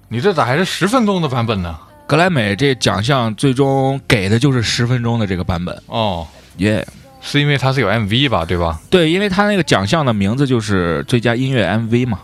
[0.10, 1.78] 你这咋还是十分钟的版本呢？
[2.08, 6.86] 格莱美这奖项最终给的就是十分钟的这个版本，哦，耶、
[7.22, 8.82] 是因为它是有 MV 吧，对吧？
[8.90, 12.20] 对，因为它那个奖项的名字就是最佳音乐 MV 嘛。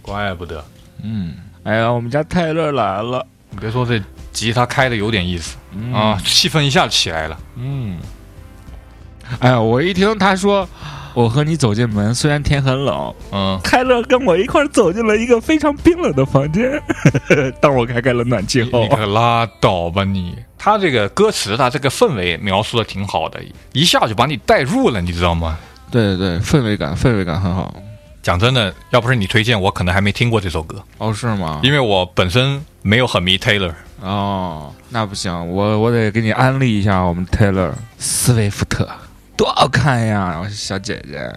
[0.00, 0.64] 怪不得。
[1.02, 4.00] 嗯哎呀，我们家泰勒来了，你别说这
[4.32, 7.38] 吉他开的有点意思嗯啊，气氛一下起来了。
[7.56, 7.98] 嗯，
[9.40, 10.66] 哎呀，我一听他说
[11.18, 16.80] 我和你走进门，虽然天很冷，嗯，泰勒跟我一块儿走进了一个非常冰冷的房间。
[17.60, 20.36] 当我开开了暖气后你，可拉倒吧你！
[20.56, 23.40] 他这个歌词，他这个氛围描述的挺好的，
[23.72, 25.58] 一下就把你带入了，你知道吗？
[25.90, 27.74] 对对对，氛围感，氛围感很好。
[28.22, 31.58] 讲真的，要不是你推荐，我可能还没听过这首歌，哦，是吗？
[31.64, 33.72] 因为我本身没有很迷 Taylor。
[34.00, 38.88] 哦，那不行，我我得给你安利一下我们 Taylor 斯威夫特，
[39.38, 41.32] 多好看呀，我小姐姐，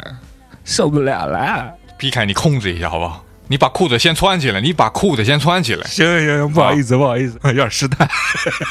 [0.65, 1.71] 受不了了。
[1.99, 3.23] 毕凯，你控制一下好不好？
[3.47, 5.85] 你把裤子先穿起来，你把裤子先穿起来。
[5.85, 8.09] 行行行，不好意思，不好意思， 有点失态。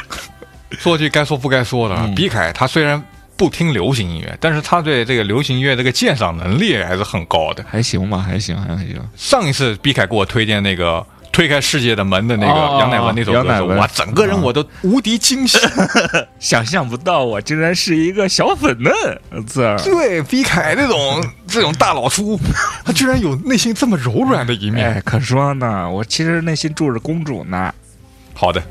[0.80, 3.00] 说句该说不该说的，嗯毕凯他虽然
[3.36, 7.64] 不听流行音乐，但是他对这个流行音乐这个鉴赏能力还是很高的。
[7.70, 9.00] 还行吧，还行，还行。
[9.16, 15.58] 上一次毕凯给我推荐那个推开世界的门的那个哦杨乃文那首歌的时候，杨乃文哇，整个人我都无敌惊喜。
[16.38, 19.78] 想象不到我竟然是一个小粉嫩字儿。
[19.78, 22.38] 对，比凯那种 这种大老粗，
[22.84, 24.94] 他居然有内心这么柔软的一面。
[24.94, 27.72] 哎，可说呢，我其实内心住着公主呢。
[28.34, 28.62] 好的，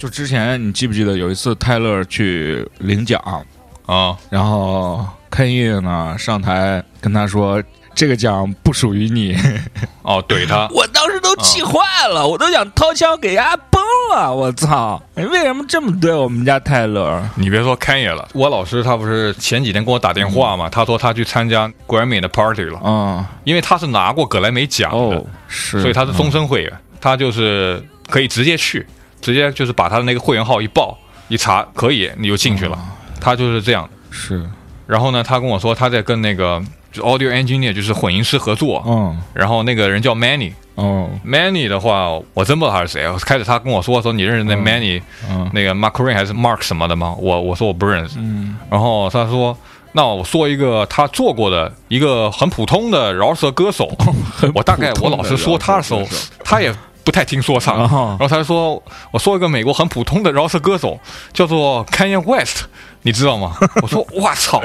[0.00, 3.22] 就之前你记不记得有一次泰勒去领奖，
[3.84, 7.62] 啊，然后肯玉呢上台跟他说
[7.94, 9.36] ：“这个奖不属于你。
[10.00, 13.82] 哦，怼他”， 我当时都气坏了，我都想掏枪给丫崩
[14.14, 14.34] 了！
[14.34, 17.22] 我操，你为什么这么对我们家泰勒？
[17.34, 28.86] 你别说开野了，我老师他不是前几天给我打电话嘛，他说他去参加 Grammy 的 party 了，嗯，因为他是拿过格莱美奖的，哦，是，所以他是终身会员，他就是可以直接去，
[29.20, 30.96] 直接就是把他的那个会员号一报
[31.28, 32.78] 一查，可以你就进去了，
[33.20, 33.88] 他就是这样。
[34.10, 34.44] 是，
[34.86, 40.52] 然后呢，他跟我说他在跟那个就 audio engineer 就是混音师合作，嗯，然后那个人叫 Manny。
[40.76, 43.06] 哦，Manny 的话，我真不知道他是谁。
[43.26, 47.14] 开始他跟我说说你认识那 Manny，、嗯那个 Mark Rain 还是 Mark 什么的吗？
[47.18, 48.14] 我我说我不认识。
[48.18, 49.54] 嗯，然后他说，
[49.92, 53.94] 那我说一个他做过的一个很普通的饶舌歌手。
[54.54, 56.02] 我大概我老师说他的时候
[56.42, 57.76] 他也不太听说唱。
[57.84, 60.98] 哦然后他就说，我说一个美国很普通的饶舌歌手，
[61.32, 62.64] 叫做 Kanye West。
[63.02, 63.56] 你知道吗？
[63.80, 64.62] 我说，我操，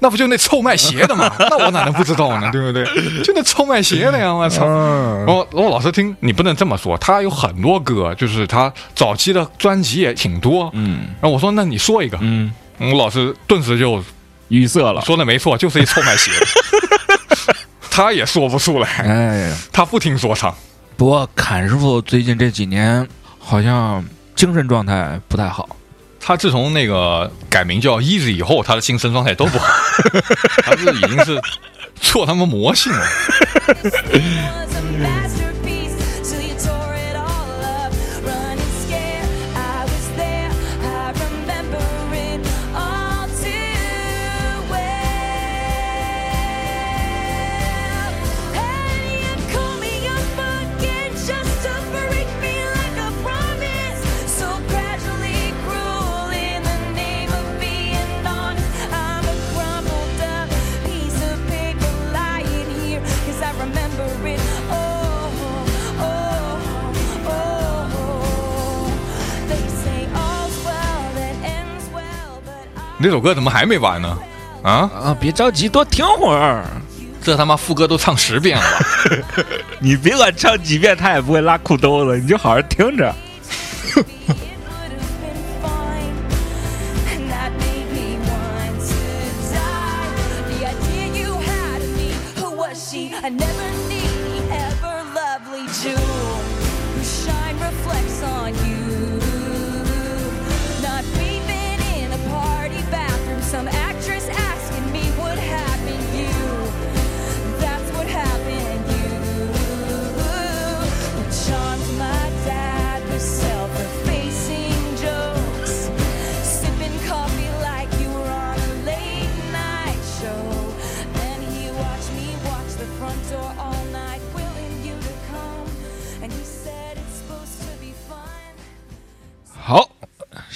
[0.00, 1.32] 那不就那臭卖鞋的吗？
[1.38, 2.50] 那我哪能不知道呢？
[2.50, 2.84] 对不对？
[3.22, 4.32] 就那臭卖鞋的呀！
[4.34, 4.64] 我操！
[4.66, 10.68] 嗯然后，然后老师听你不能这么说，他有很多歌，就是他早期的专辑也挺多。
[10.72, 12.18] 嗯然后我说，那你说一个。
[12.20, 14.02] 嗯，我老师顿时就
[14.48, 15.00] 语塞了。
[15.02, 16.32] 说的没错，就是一臭卖鞋。
[17.88, 20.52] 他也说不出来，哎呀，他不听说唱。
[20.96, 23.06] 不过侃师傅最近这几年
[23.38, 24.04] 好像
[24.34, 25.68] 精神状态不太好。
[26.18, 29.68] 他自从那个改名叫 Easy 以后，他的精神状态都不好，
[30.64, 31.40] 他是已经是
[31.94, 33.06] 做他妈魔性了。
[72.98, 74.18] 那首歌怎么还没完呢？
[74.62, 76.64] 啊，啊，别着急，多听会儿。
[77.22, 79.44] 这他妈副歌都唱十遍了吧？
[79.80, 83.14] 你别管唱几遍，他也不会拉裤兜子，你就好好听着。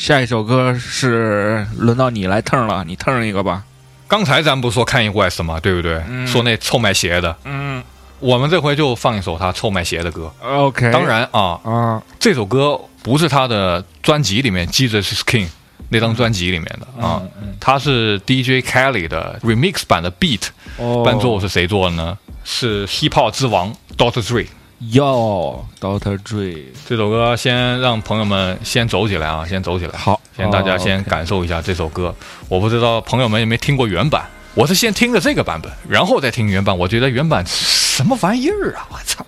[0.01, 3.63] 下一首歌是轮到你来腾了，你腾一个吧。
[4.09, 5.61] 刚才咱不是说看一 West 吗？
[5.61, 6.03] 对不对？
[6.09, 7.85] 嗯说那臭卖鞋的，嗯
[8.19, 10.33] 我们这回就放一首他臭卖鞋的歌。
[10.43, 15.45] ，OK，当然啊，啊，这首歌不是他的专辑里面《Jesus is King》
[15.91, 17.21] 那张专辑里面的啊，
[17.61, 20.45] 它是 DJ Kelly 的 remix 版的 beat，
[20.79, 22.17] 哦伴奏是谁做的呢？
[22.43, 24.23] 是 hip hop 之王 Dr.
[24.23, 24.47] Dre。
[24.89, 29.99] 哟，Doctor Dre，这首歌先让朋友们先走起来啊，先走起来。
[29.99, 32.15] 好先大家哦先感受一下这首歌。
[32.49, 36.77] 我不知道朋友们有没有听过原版，我是先听的这个版本，然后再听原版。
[36.77, 38.89] 我觉得原版什么玩意儿啊！
[38.91, 39.25] 我操！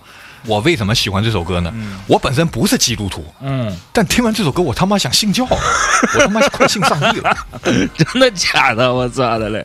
[0.47, 1.71] 我为什么喜欢这首歌呢？
[2.07, 7.37] 我本身不是基督徒，嗯，但听完这首歌，我他妈想信教， 我他妈快信上帝了。
[7.63, 8.91] 真的假的？
[8.91, 9.63] 我操的嘞！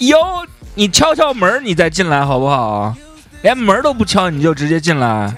[0.00, 2.94] 哟，你敲敲门，你再进来好不好？
[3.42, 5.34] 连门都不敲，你就直接进来？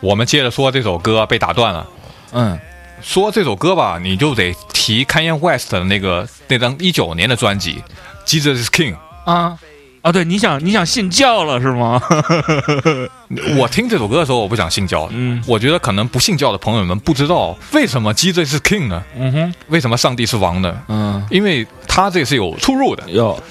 [0.00, 1.86] 我们接着说这首歌被打断了。
[2.32, 2.58] 嗯，
[3.02, 7.82] 说这首歌吧，你就得提 Kanye West 的那个那张一九年的专辑
[8.28, 8.94] 《Jesus is King》。
[9.30, 9.58] 啊
[10.02, 12.00] 啊，对，你想你想信教了是吗？
[13.58, 15.08] 我听这首歌的时候，我不想信教。
[15.10, 19.02] 嗯我觉得可能不信教的朋友们不知道为什么 Jesus 是 King 呢？
[19.18, 20.72] 嗯哼，为什么上帝是王呢？
[20.86, 23.02] 嗯，因为他这是有出入的，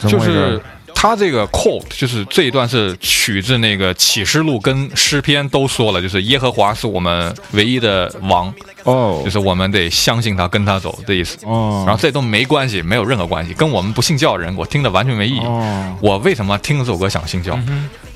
[0.07, 0.61] 就是
[0.95, 8.51] 他这个 quote 就是这一段是取自那个启示录跟诗篇都说了，就是耶和华是我们唯一的王，
[8.85, 11.37] 哦就是我们得相信他，跟他走的意思。
[11.43, 15.39] 哦，然后这都没关系，没有任何关系，跟我们不信教的人，我听的完全没意义。
[15.39, 17.57] 哦我为什么听这首歌想信教？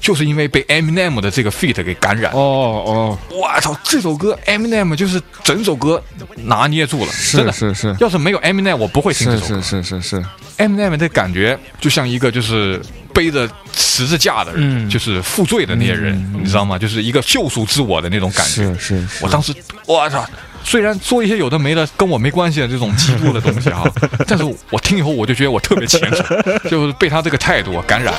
[0.01, 2.31] 就是因为被 Eminem 的这个 feat 给感染。
[2.33, 6.01] 哦哦，我操，这首歌 Eminem 就是整首歌
[6.37, 7.51] 拿捏住了，真的。
[7.51, 9.61] 是是要是没有 Eminem，我不会听这首歌。
[9.61, 10.25] 是是是是
[10.57, 12.81] ，Eminem 的感觉就像一个就是
[13.13, 16.77] 背着十字架的人，嗯就是负罪的那些人，你知道吗？
[16.77, 18.51] 就是一个救赎自我的那种感觉。
[18.51, 19.53] 是是是，我当时，
[19.85, 20.25] 我操！
[20.63, 23.83] 虽然说一些有的没的跟我没关系的这种基督的东西啊，
[24.27, 26.25] 但是我听以后我就觉得我特别虔诚，
[26.69, 28.13] 就是被他这个态度啊感染。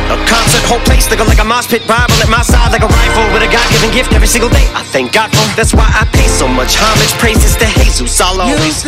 [0.00, 2.42] They the they a concert, whole place looking like a mosh pit Bible at my
[2.42, 4.64] side, like a rifle with a God given gift every single day.
[4.74, 8.20] I thank God for that's why I pay so much homage, praises to Jesus.
[8.20, 8.84] I'll always.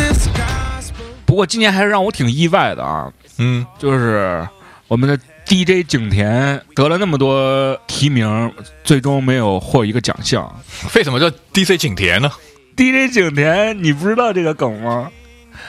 [1.25, 4.47] 不过今年还是让我挺意外的啊，嗯，就是
[4.87, 8.51] 我们的 DJ 景甜得了那么多提名，
[8.83, 10.61] 最终没有获一个奖项。
[10.95, 12.31] 为什么叫 DJ 景甜呢
[12.75, 15.09] ？DJ 景甜，你不知道这个梗吗？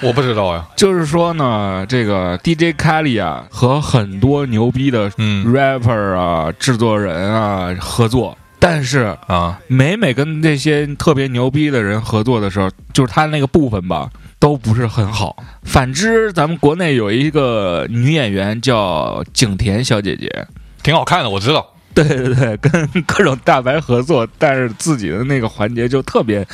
[0.00, 0.66] 我不知道呀。
[0.76, 15.36] 就是说呢，这个 DJ Kelly 啊，和很多牛逼的嗯 rapper 啊、制作人啊合作，但是啊，每每跟这些特别牛逼的人合作的时候，就是他那个部分吧，都不是很好。
[15.62, 20.46] 反之，咱们国内有一个女演员叫景甜小姐姐，
[20.82, 21.66] 挺好看的，我知道。
[21.94, 26.44] 对对对，跟各种大牌合作，但是自己的那个环节就特别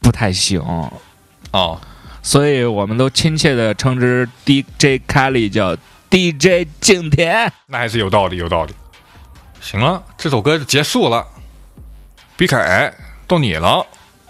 [0.00, 0.60] 不太行，
[1.52, 1.80] 哦，
[2.28, 5.74] 所以我们都亲切的称之 DJ Khaled 叫
[6.10, 7.50] DJ 景甜。
[7.68, 8.74] 那还是有道理，有道理。
[9.62, 11.26] 行了，这首歌就结束了。
[12.36, 12.92] 毕凯，
[13.26, 13.82] 到你了。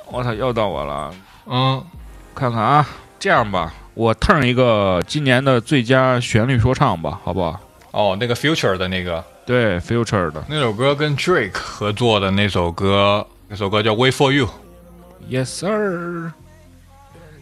[0.07, 1.13] 我操，又到我了，
[1.47, 1.85] 嗯，
[2.37, 2.87] 看看啊，
[3.19, 7.59] 这样吧，我腾一个今年的最佳旋律说唱吧，好不好？
[7.91, 14.47] 哦，那个 Future 的那个对，Future 的那首歌跟 Drake 合作的那首歌，那首歌叫《Wait for You》。
[15.29, 16.31] Yes sir。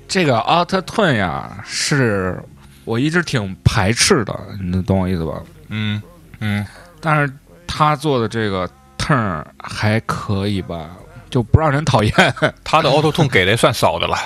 [0.09, 2.43] 这个 Auto Tune 呀，是
[2.85, 5.43] 我一直挺排斥的，你懂我意思吧？
[5.69, 6.01] 嗯
[6.41, 6.65] 嗯，
[7.01, 7.33] 但是
[7.67, 10.91] 他做的这个 turn 还可以吧，
[11.29, 12.13] 就不让人讨厌。
[12.63, 14.17] 他的 Auto Tune 给的也算少的了。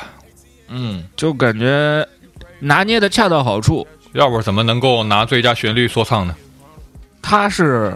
[0.68, 2.06] 嗯，就感觉
[2.58, 3.86] 拿捏的恰到好处。
[4.12, 6.34] 要不怎么能够拿最佳旋律说唱呢？
[7.22, 7.94] 他是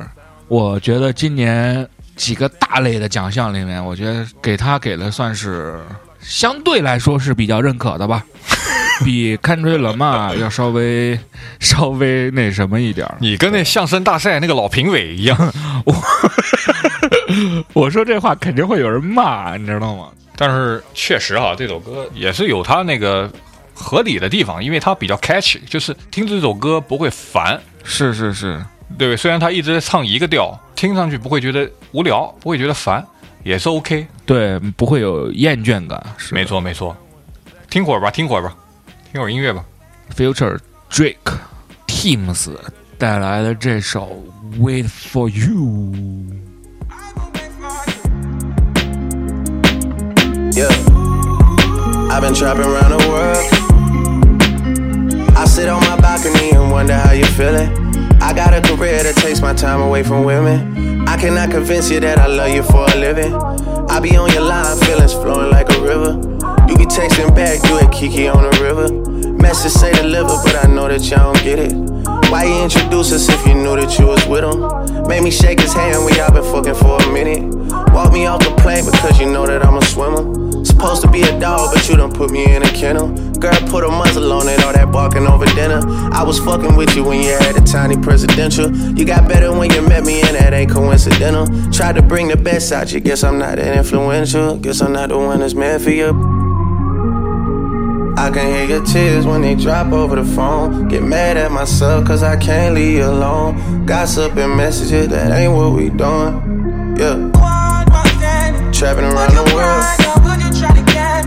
[0.48, 5.80] 我觉得今年几个大类的奖项里面，我觉得给他给的算是
[6.24, 8.24] 相对来说是比较认可的吧，
[9.04, 11.18] 比看吹了嘛 要稍微
[11.60, 13.16] 稍微那什么一点儿。
[13.20, 15.36] 你跟那相声大赛那个老评委一样。
[15.84, 15.94] 我
[17.72, 20.08] 我说这话肯定会有人骂，你知道吗？
[20.36, 23.30] 但是确实哈，这首歌也是有它那个
[23.72, 28.64] 合理的地方，因为它比较 catchy，就是听这首歌不会烦，是是是，
[28.98, 29.16] 对对？
[29.16, 33.04] 虽然他一直在唱一个调，听上去不会觉得无聊，不会觉得烦，
[33.44, 36.02] 也是 OK，对，不会有厌倦感。
[36.16, 36.96] 是没错没错，
[37.68, 38.56] 听会儿吧，听会儿吧，
[39.12, 39.62] 听会儿音乐吧。
[40.16, 40.58] Future
[40.90, 41.16] Drake
[41.86, 42.48] Teams
[42.96, 44.24] 带来的这首
[44.60, 45.54] 《Wait for You》。
[50.52, 50.70] Yeah,
[52.10, 53.44] I've been trapping around the world.
[55.36, 57.68] I sit on my balcony and wonder how you feeling.
[58.22, 60.93] I got a career that takes my time away from women.
[61.24, 63.32] I cannot convince you that I love you for a living.
[63.88, 66.20] I be on your line, feelings flowing like a river.
[66.68, 68.92] You be texting back, you at Kiki on the river.
[69.32, 71.72] Message say deliver, but I know that y'all don't get it.
[72.28, 75.08] Why you introduce us if you knew that you was with him?
[75.08, 77.40] Made me shake his hand, we all been fucking for a minute.
[77.94, 80.62] Walk me off the plane because you know that I'm a swimmer.
[80.62, 83.08] Supposed to be a dog, but you done put me in a kennel.
[83.44, 85.82] Girl, put a muzzle on it, all that barking over dinner.
[86.14, 88.74] I was fucking with you when you had a tiny presidential.
[88.74, 91.44] You got better when you met me, and that ain't coincidental.
[91.70, 94.56] Tried to bring the best out you, guess I'm not that influential.
[94.56, 96.08] Guess I'm not the one that's meant for you.
[98.16, 100.88] I can hear your tears when they drop over the phone.
[100.88, 103.84] Get mad at myself cause I can't leave you alone.
[103.84, 106.96] Gossip and messages, that ain't what we doing.
[106.96, 107.30] Yeah.
[108.72, 109.84] Trapping around the world.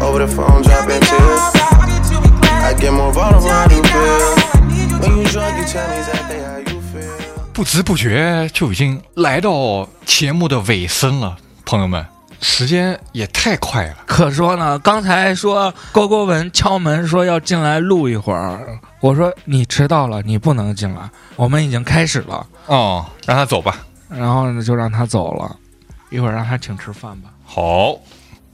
[0.01, 1.56] Over the phone, dropping tears.
[2.79, 4.99] Get more vulnerable, I do feel.
[5.01, 7.51] When you drunk, you tell me exactly how you feel.
[7.51, 12.05] 不知不觉就已经来到节目的尾声了，朋友们，
[12.39, 13.95] 时间也太快了。
[14.05, 22.45] 可说呢，刚才说郭郭文敲门说要进来录一会儿，我说你迟到了，你不能进来，我们已经开始了。
[22.67, 23.79] 哦，让他走吧。
[24.07, 25.55] 然后呢，就让他走了，
[26.11, 27.29] 一会儿让他请吃饭吧。
[27.43, 27.97] 好，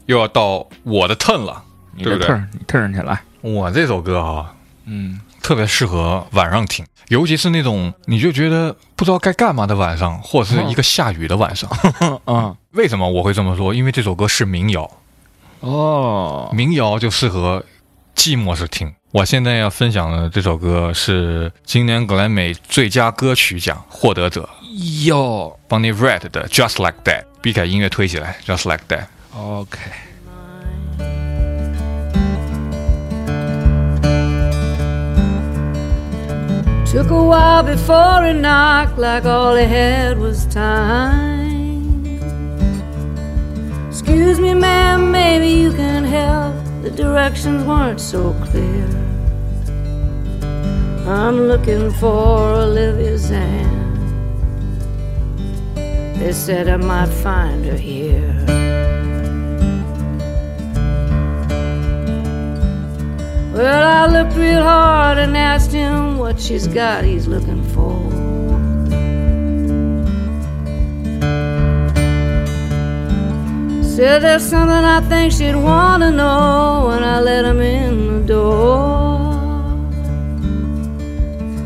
[0.05, 1.61] 又要到我的 turn 了，
[1.93, 2.29] 你对不对？
[2.29, 3.21] 的 turn，你 turn 起来。
[3.43, 11.69] 我这首歌啊，嗯，特别适合晚上听，尤其是那种你就觉得不知道该干嘛的晚上，或者是一个下雨的晚上。
[12.25, 13.73] 嗯，为什么我会这么说？
[13.73, 14.89] 因为这首歌是民谣，
[15.59, 17.65] 哦，民谣就适合
[18.15, 18.93] 寂寞时听。
[19.11, 24.49] 我现在要分享的这首歌是今年格莱美最佳歌曲奖获得者
[25.03, 27.21] 哟 Bonnie Raitt 的《Just Like That》。
[27.41, 29.07] 毕凯音乐推起来，《Just Like That》。
[29.37, 29.77] ，OK。
[36.93, 42.05] Took a while before he knocked, like all he had was time.
[43.87, 46.53] Excuse me, ma'am, maybe you can help.
[46.83, 48.85] The directions weren't so clear.
[51.07, 53.73] I'm looking for Olivia's aunt.
[56.19, 58.62] They said I might find her here.
[63.52, 67.96] Well, I looked real hard and asked him what she's got he's looking for.
[73.82, 78.26] Said there's something I think she'd want to know when I let him in the
[78.28, 79.18] door.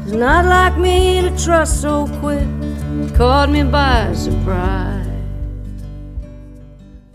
[0.07, 2.47] It's not like me to trust so quick,
[3.17, 5.01] caught me by surprise.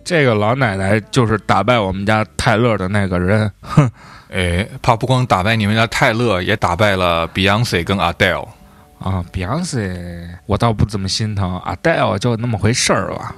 [0.04, 3.89] 这个老奶奶就是打败我们家泰勒的那个人，哼，
[4.33, 8.49] 哎，他不光打败你们家泰勒，也打败了 Beyonce 跟 Adele。
[8.99, 13.35] 啊，Beyonce 我倒不怎么心疼，Adele 就那么回事儿吧。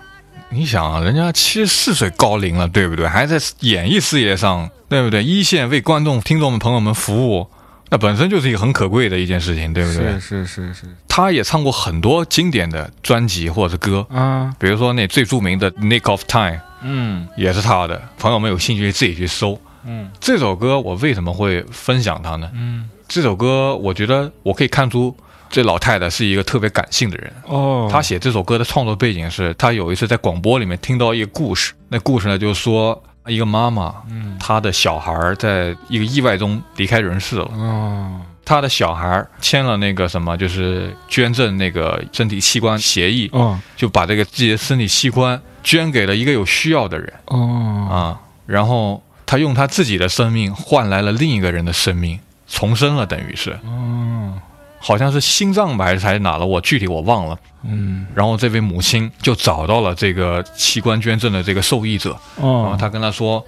[0.51, 3.09] 你想啊，人家七十四岁高龄了，对不对？
[3.09, 5.25] 还在演艺事业上，对不对？
[5.25, 7.49] 一线为观众、听众们、朋友们服务，
[7.89, 10.13] 那本身就是一个很可贵的一件事情，对不对？
[10.21, 18.01] 是是是是他也唱过很多经典的专辑或者是歌，啊，比如说那最著名的《Nick of Time》嗯也是他的。
[18.19, 19.59] 朋友们有兴趣自己去搜。
[19.87, 22.51] 嗯这首歌我为什么会分享它呢？
[22.55, 25.15] 嗯，这首歌我觉得我可以看出
[25.51, 27.33] 这老太太是一个特别感性的人。
[27.47, 34.37] 哦，她写这首歌的创作背景是，她有一次在广播里面听到一个故事，那故事呢就是说一个妈妈，嗯。
[34.41, 38.21] 她的小孩儿在一个意外中离开人世了，哦。
[38.45, 43.59] 她的小孩儿签了那个什么，就是捐赠那个身体器官协议，哦。
[43.77, 47.13] 就把这个自己的身体器官捐给了一个有需要的人。
[47.27, 47.89] 哦。
[47.91, 53.59] 啊，然后她用他自己的生命换来了另一个人的生命，重生了，等于是。
[53.65, 54.39] 嗯，
[54.79, 57.39] 好像是心脏吧还是还是哪了，我具体我忘了。
[57.67, 63.43] 嗯然后这位母亲就找到了这个器官捐赠的这个受益者，然后哦，他跟他说，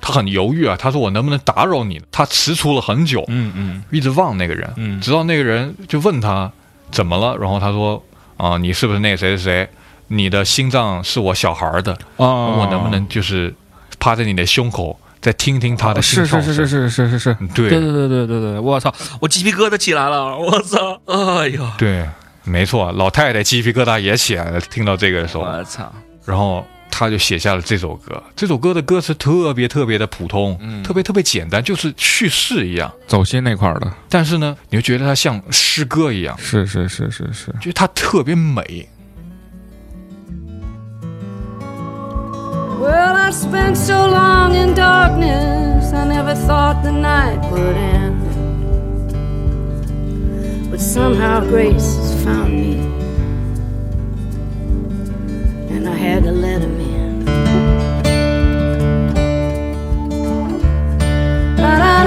[0.00, 2.00] 他很犹豫啊，他说我能不能打扰你？
[2.12, 6.50] 他踟蹰了很久，嗯嗯一直望那个人，嗯直到那个人就问他
[6.92, 8.00] 怎么了，然后他说
[8.36, 9.68] 啊，你是不是那个谁谁谁？
[10.06, 13.52] 你的心脏是我小孩的，哦，我能不能就是
[13.98, 14.96] 趴在你的胸口
[15.26, 16.54] 再听听他的心是跳声？
[16.54, 22.08] 是是是是是是是，对对对对对对对，我操，我鸡皮疙瘩起来了，我操，哎呦，对，
[22.44, 25.92] 没错，老太太鸡皮疙瘩也起来了，听到这个的时候，我操，
[26.24, 28.22] 然后他就写下了这首歌。
[28.36, 32.88] 这首歌的歌词特别特别的普通，嗯特别特别简单，就是叙事一样。
[33.08, 38.88] 走心那块儿的，但是呢，你就觉得它像诗歌一样，是是是是是，觉得它特别美。
[43.26, 48.22] I spent so long in darkness, I never thought the night would end.
[50.70, 52.78] But somehow grace has found me.
[55.74, 57.26] And I had to let him in.
[61.56, 62.05] La la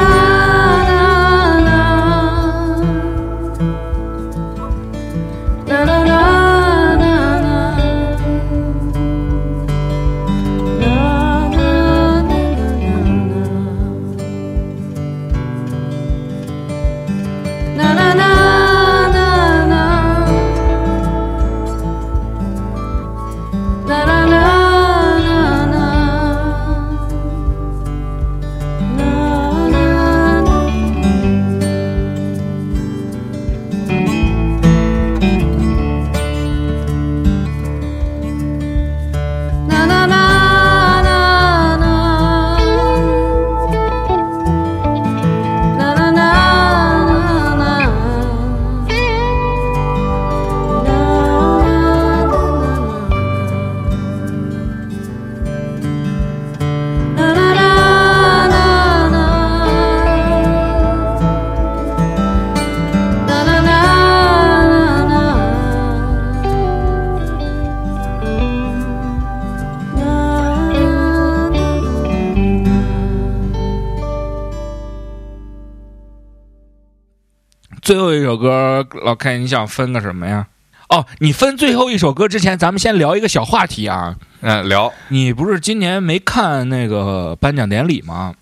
[77.89, 80.45] 最后一首歌，老 K，你想分个什么呀？
[80.89, 84.15] 哦，你分最后一首歌之前，咱们先聊一个小话题啊。
[84.41, 84.93] 嗯，聊。
[85.07, 88.35] 你不是今年没看那个颁奖典礼吗？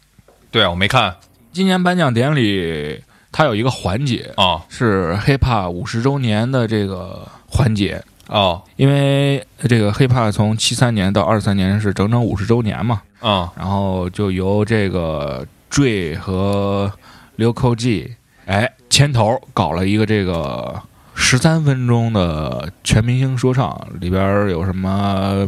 [0.51, 1.15] 对啊，我没看
[1.53, 16.91] 今年颁奖典礼它有一个环节啊是 hiphop 五十周年的这个环节，哦因为这个 hiphop 从七三年到二三年是整整五十周年嘛，啊然后就由这个 Dre 和
[17.37, 18.13] Lil G
[18.45, 20.81] 哎牵头搞了一个这个
[21.13, 25.47] 十三分钟的全明星说唱，里边有什么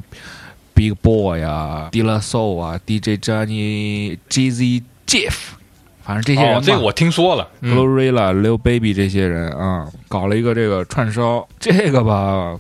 [0.76, 5.34] Big Boy 啊、d i l a Soul 啊、DJ Johnny、Jazzy Jeff，
[6.04, 7.48] 反正这些人嘛、哦，这个我听说了。
[7.62, 12.56] 嗯 Glorilla、Lil Baby 这些人啊，搞了一个这个串烧，这个吧，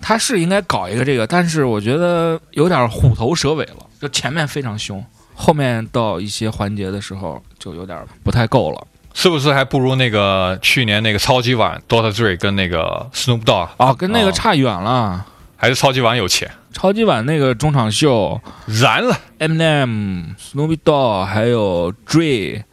[0.00, 5.04] 他是应该搞一个这个，但是我觉得有点虎头蛇尾了，就前面非常凶，
[5.36, 8.88] 后面到一些环节的时候就有点不太够了。
[9.14, 12.12] 是不是还不如那个去年那个超级碗 Dr.
[12.12, 15.26] Dre 跟那个 Snoop Dogg 啊，跟那个哦差远了。
[15.56, 19.16] 还是超级碗有钱，超级碗那个中场秀燃了。
[19.38, 22.64] ，Eminem、Snoop Dogg 还有 Dre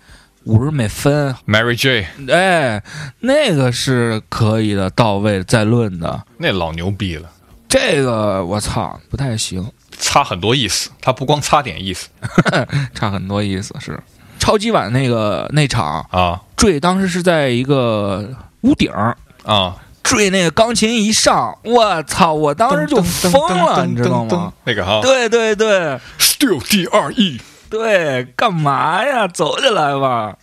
[0.45, 2.81] 五十美分，Mary J 哎，
[3.19, 6.23] 那个是可以的，到位再论的。
[6.37, 7.29] 那老牛逼了，
[7.67, 9.71] 这个我操，不太行。
[9.99, 12.07] 差很多意思，他不光差点意思
[12.95, 14.01] 差很多意思是。
[14.49, 18.27] 超级碗那个那场啊坠当时是在一个
[18.61, 22.33] 屋顶儿啊，坠那个钢琴一上，我操！
[22.33, 24.51] 我当时就疯了，你知道吗？
[24.63, 27.39] 那个哈，对对对，Still D R E，
[27.69, 29.27] 对，干嘛呀？
[29.27, 30.35] 走起来吧！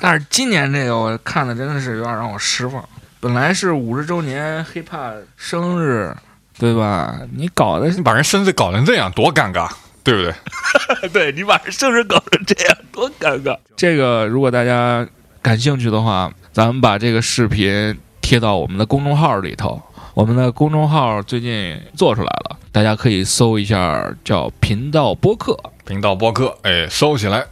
[0.00, 2.84] 但是今年这个我看的真的是有点让我失望。
[3.20, 6.12] 本来是五十周年 hiphop 生日，
[6.58, 7.20] 对吧？
[7.36, 9.70] 你搞的你把人身子搞成这样，多尴尬，
[10.04, 10.34] 对不对？
[11.10, 13.58] 对你把生日搞成这样，多尴尬！
[13.74, 15.06] 这个如果大家
[15.42, 19.82] 感兴趣的话，咱们把这个视频贴到我们的公众号里头。
[20.12, 27.44] 我们的公众号最近做出来了，大家可以搜一下，叫“频道播客频道播客，哎，搜起来。”。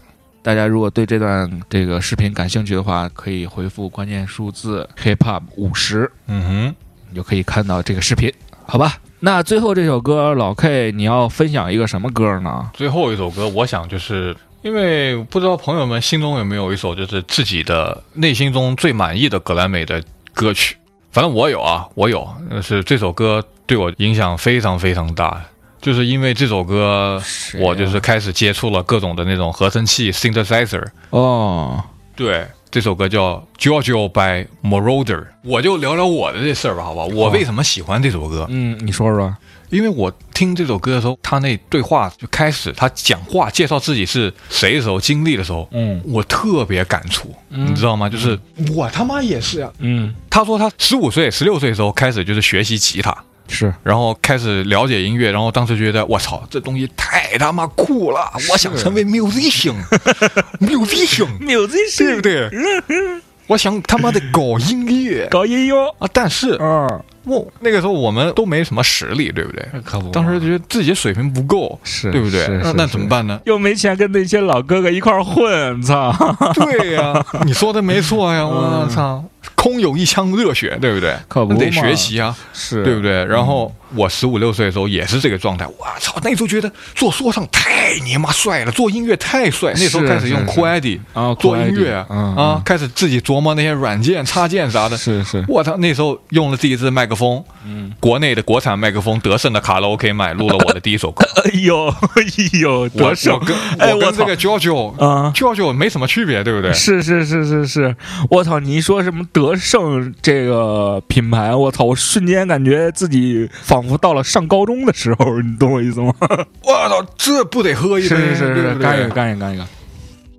[0.44, 6.76] 大家如果对这段这个视频感兴趣的话，可以回复关键数字 “hiphop 五十”，嗯哼
[7.10, 8.32] 你就可以看到这个视频，
[8.64, 8.96] 好吧？
[9.24, 12.68] 那最后这首歌，老 K 你要分享一个什么歌呢，？
[12.74, 20.02] 最后一首歌，我想就是因为不知道朋友们心中有没有一首就是自己的内心中最满意的格莱美的
[20.34, 20.76] 歌曲，
[21.12, 22.28] 反正我有啊，我有，
[22.60, 25.40] 是这首歌对我影响非常非常大。
[25.80, 27.22] 就是因为这首歌，
[27.60, 31.80] 我就是开始接触了各种的那种合成器 synthesizer，哦，
[32.16, 35.04] 对，这首歌叫《Giorgio by Moroder》，
[35.44, 37.04] 我就聊聊我的这事儿吧，好吧？
[37.04, 38.46] 我为什么喜欢这首歌？
[38.48, 39.36] 嗯，你说说。
[39.68, 48.08] 因为我听这首歌的时候，他那对话就开始，他讲话介绍自己是谁的时候，经历的时候，嗯我特别感触，你知道吗？
[48.08, 48.38] 就是
[48.74, 49.70] 我他妈也是啊。
[49.78, 53.14] 嗯，他说他十五岁、十六岁的时候开始就是学习吉他，
[53.52, 61.38] 是然后开始了解音乐，然后当时觉得我操，这东西太他妈酷了，我想成为 musician，musician，musician，
[61.98, 62.50] 对不对？
[63.48, 66.08] 我想他妈的搞音乐，搞音乐啊！
[66.12, 69.64] 但是嗯我，那个时候我们都没什么实力，对不对？
[69.84, 72.46] 可不当时觉得自己水平不够，是对不对？
[72.62, 73.38] 那那怎么办呢？
[73.44, 76.10] 又没钱跟那些老哥哥一块儿混，操！
[76.54, 77.12] 对呀、
[77.44, 79.22] 你说的没错呀，我操，
[79.54, 81.16] 空有一腔热血，对不对？
[81.28, 83.24] 可不得学习啊，是对不对？
[83.26, 94.96] 然后我十五六岁的时候也是这个状态，我操，那时候觉得做说唱太你妈帅了，做音乐太帅，那时候开始用是 Quadi 啊做音乐嗯啊，开始自己琢磨那些软件、插件啥的。
[94.96, 101.26] 是是，我操，那时候用了第一支麦克风，嗯，国内的国产麦克风，德胜的卡拉 OK 买，录了我的第一首歌。
[101.44, 102.22] 哎呦哎
[102.60, 103.38] 呦，我多胜！
[103.78, 106.72] 哎，我操我跟这个 JoJo 啊 JoJo 没什么区别，对不对？
[106.72, 107.96] 是是是是是，
[108.30, 108.60] 我操！
[108.60, 111.84] 你一说什么德胜这个品牌，我操！
[111.84, 116.14] 我瞬间感觉自己仿佛到了上高中的时候，你懂我意思吗？
[116.62, 118.08] 我操，这不得喝一杯？
[118.08, 119.66] 是是是是，干一个干一个干一个。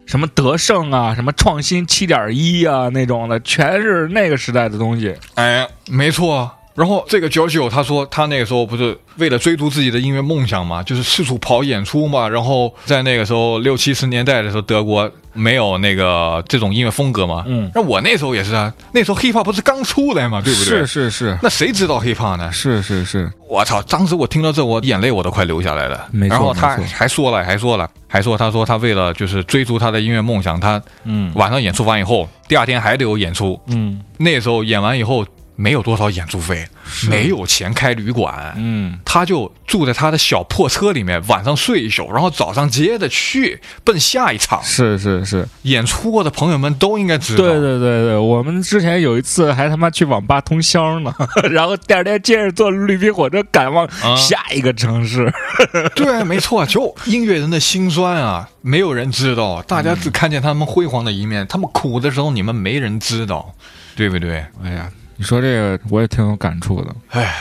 [0.05, 5.15] 什么德胜啊，什么创新七点一啊那种的，全是那个时代的东西。
[5.35, 6.51] 哎，没错。
[6.75, 12.27] 然后这个九九他说他那个时候不是为了追逐自己的音乐梦想嘛，就是四处跑演出嘛。
[12.27, 17.43] 然后在那个时候六七十年代的时候，德国没有那个这种音乐风格嘛。
[17.47, 20.79] 嗯那我那时候也是啊，那时候 hiphop 不是刚出来嘛，对不对？
[20.79, 22.51] 是是是那谁知道 hiphop 呢？
[22.51, 23.81] 是是是，我操！
[23.83, 26.07] 当时我听到这，我眼泪我都快流下来了。
[26.11, 33.59] 没错然后他还说了，还说了，还说他说他为了就是追逐他的音乐梦想，他嗯晚上演出完以后，第二天还得有演出。
[33.67, 35.25] 嗯那时候演完以后
[35.55, 36.67] 没有多少演出费，
[37.07, 44.61] 没有钱开旅馆，嗯，他就住在他的小破车里面，晚上睡一宿，然后早上接着去奔下一场。
[44.63, 51.13] 是是是，演出过的朋友们都应该知道，对对对对，我们之前有一次还他妈去网吧通宵呢，
[51.51, 55.31] 然后第二天接着坐绿皮火车赶往啊下一个城市。
[55.95, 63.53] 对，没错，就音乐人的辛酸啊，没有人知道，大家只看见他们辉煌的一面，他们苦的时候你们没人知道，
[63.95, 64.43] 对不对？
[64.63, 64.89] 哎呀，
[65.23, 66.93] 你说这个我也挺有感触的。
[67.11, 67.33] 哎，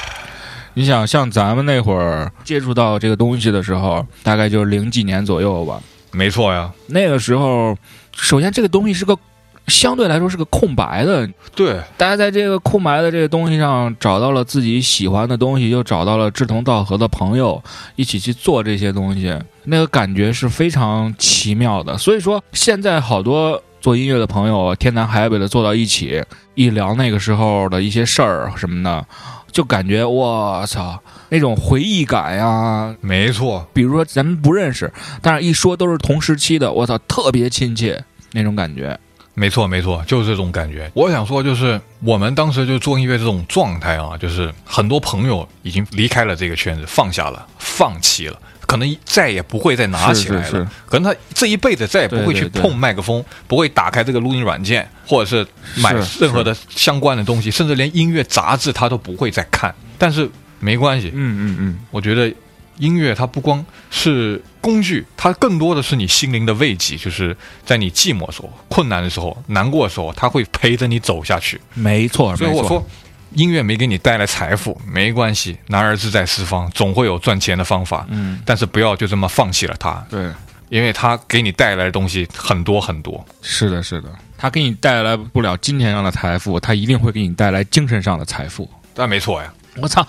[0.74, 5.80] 你想，像咱们那会儿接触到这个东西的时候，大概就是零几年左右吧。
[6.12, 7.76] 没错呀，那个时候，
[8.16, 9.18] 首先这个东西是个
[9.66, 17.61] 相对来说是个空白的，对，大家在这个空白的这个东西上找到了自己喜欢的东西，又找到了志同道合的朋友，
[17.97, 21.99] 一起去做这些东西，那个感觉是非常奇妙的。
[21.99, 26.22] 所以说，现在好多做音乐的朋友天南海北的坐到一起，
[26.55, 29.05] 一聊那个时候的一些事儿什么的，
[29.51, 38.97] 就感觉我操，那种回忆感呀，没错，比如说咱们不认识，但是一说都是同时期的，我操，特别亲切那种感觉。
[39.35, 40.89] 没错，没错，就是这种感觉。
[40.95, 48.39] 我想说，就是我们当时就做音乐这种状态啊，就是很多朋友已经离开了这个圈子，放下了，放弃了。
[48.73, 50.57] 可能再也不会再拿起来了，是是。
[50.57, 55.47] 是可能他这一辈子再也不会去碰麦克风，不会打开这个录音软件，或者是
[55.77, 59.75] 买任何的相关的东西，甚至连音乐杂志他都不会再看。
[59.99, 60.27] 但是
[60.59, 62.33] 没关系，嗯嗯嗯，我觉得
[62.79, 71.61] 音乐它不光是工具，它更多的是你心灵的慰藉，就是在你寂寞的时候、困难的时候、难过的时候，它会陪着你走下去。
[71.75, 72.47] 没错，没错。
[72.47, 72.87] 所以我说，
[73.35, 78.07] 音乐没给你带来财富没关系，男儿志在四方，总会有赚钱的方法。
[78.11, 80.30] 嗯，但是不要就这么放弃了它，对。
[80.68, 83.22] 因为它给你带来的东西很多很多。
[83.43, 84.09] 是的，是的，
[84.39, 88.66] 它给你带来不了金钱上的财富，它一定会给你带来精神上的财富。
[88.95, 90.07] 但没错呀，我操，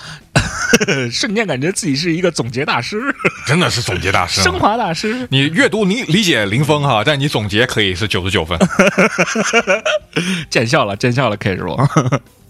[1.11, 2.97] 瞬间感觉自己是一个总结大师，
[3.45, 5.27] 真的是总结大师啊，升华大师。
[5.29, 8.57] 你阅读你理解零分哈，但你总结可以是九十九分。
[10.49, 11.65] 见笑了，见笑了，K 师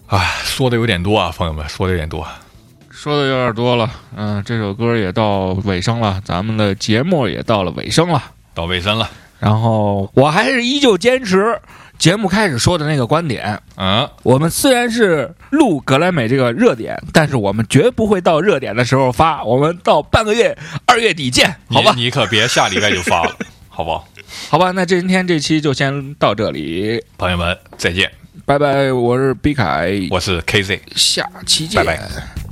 [0.08, 0.16] 傅。
[0.16, 2.28] 唉，说的有点多啊，朋友们，说的有点多。
[2.92, 8.24] 说的有点多了，嗯、这首歌也到尾声了，咱们的节目也到了尾声了。
[8.54, 11.60] 到尾声了，然后我还是依旧坚持
[11.98, 21.94] 节目开始说的那个观点，嗯，我们虽然是录格莱美这个热点，但是我们绝不会到热点的时候发，我们到半个月二月底见，好吧？
[21.96, 23.36] 你你可别下礼拜就发了，
[23.68, 24.08] 好不好？
[24.50, 28.10] 好吧，那今天这期就先到这里，朋友们再见，
[28.46, 32.43] 拜拜，我是毕凯，我是 KZ，下期见，拜拜。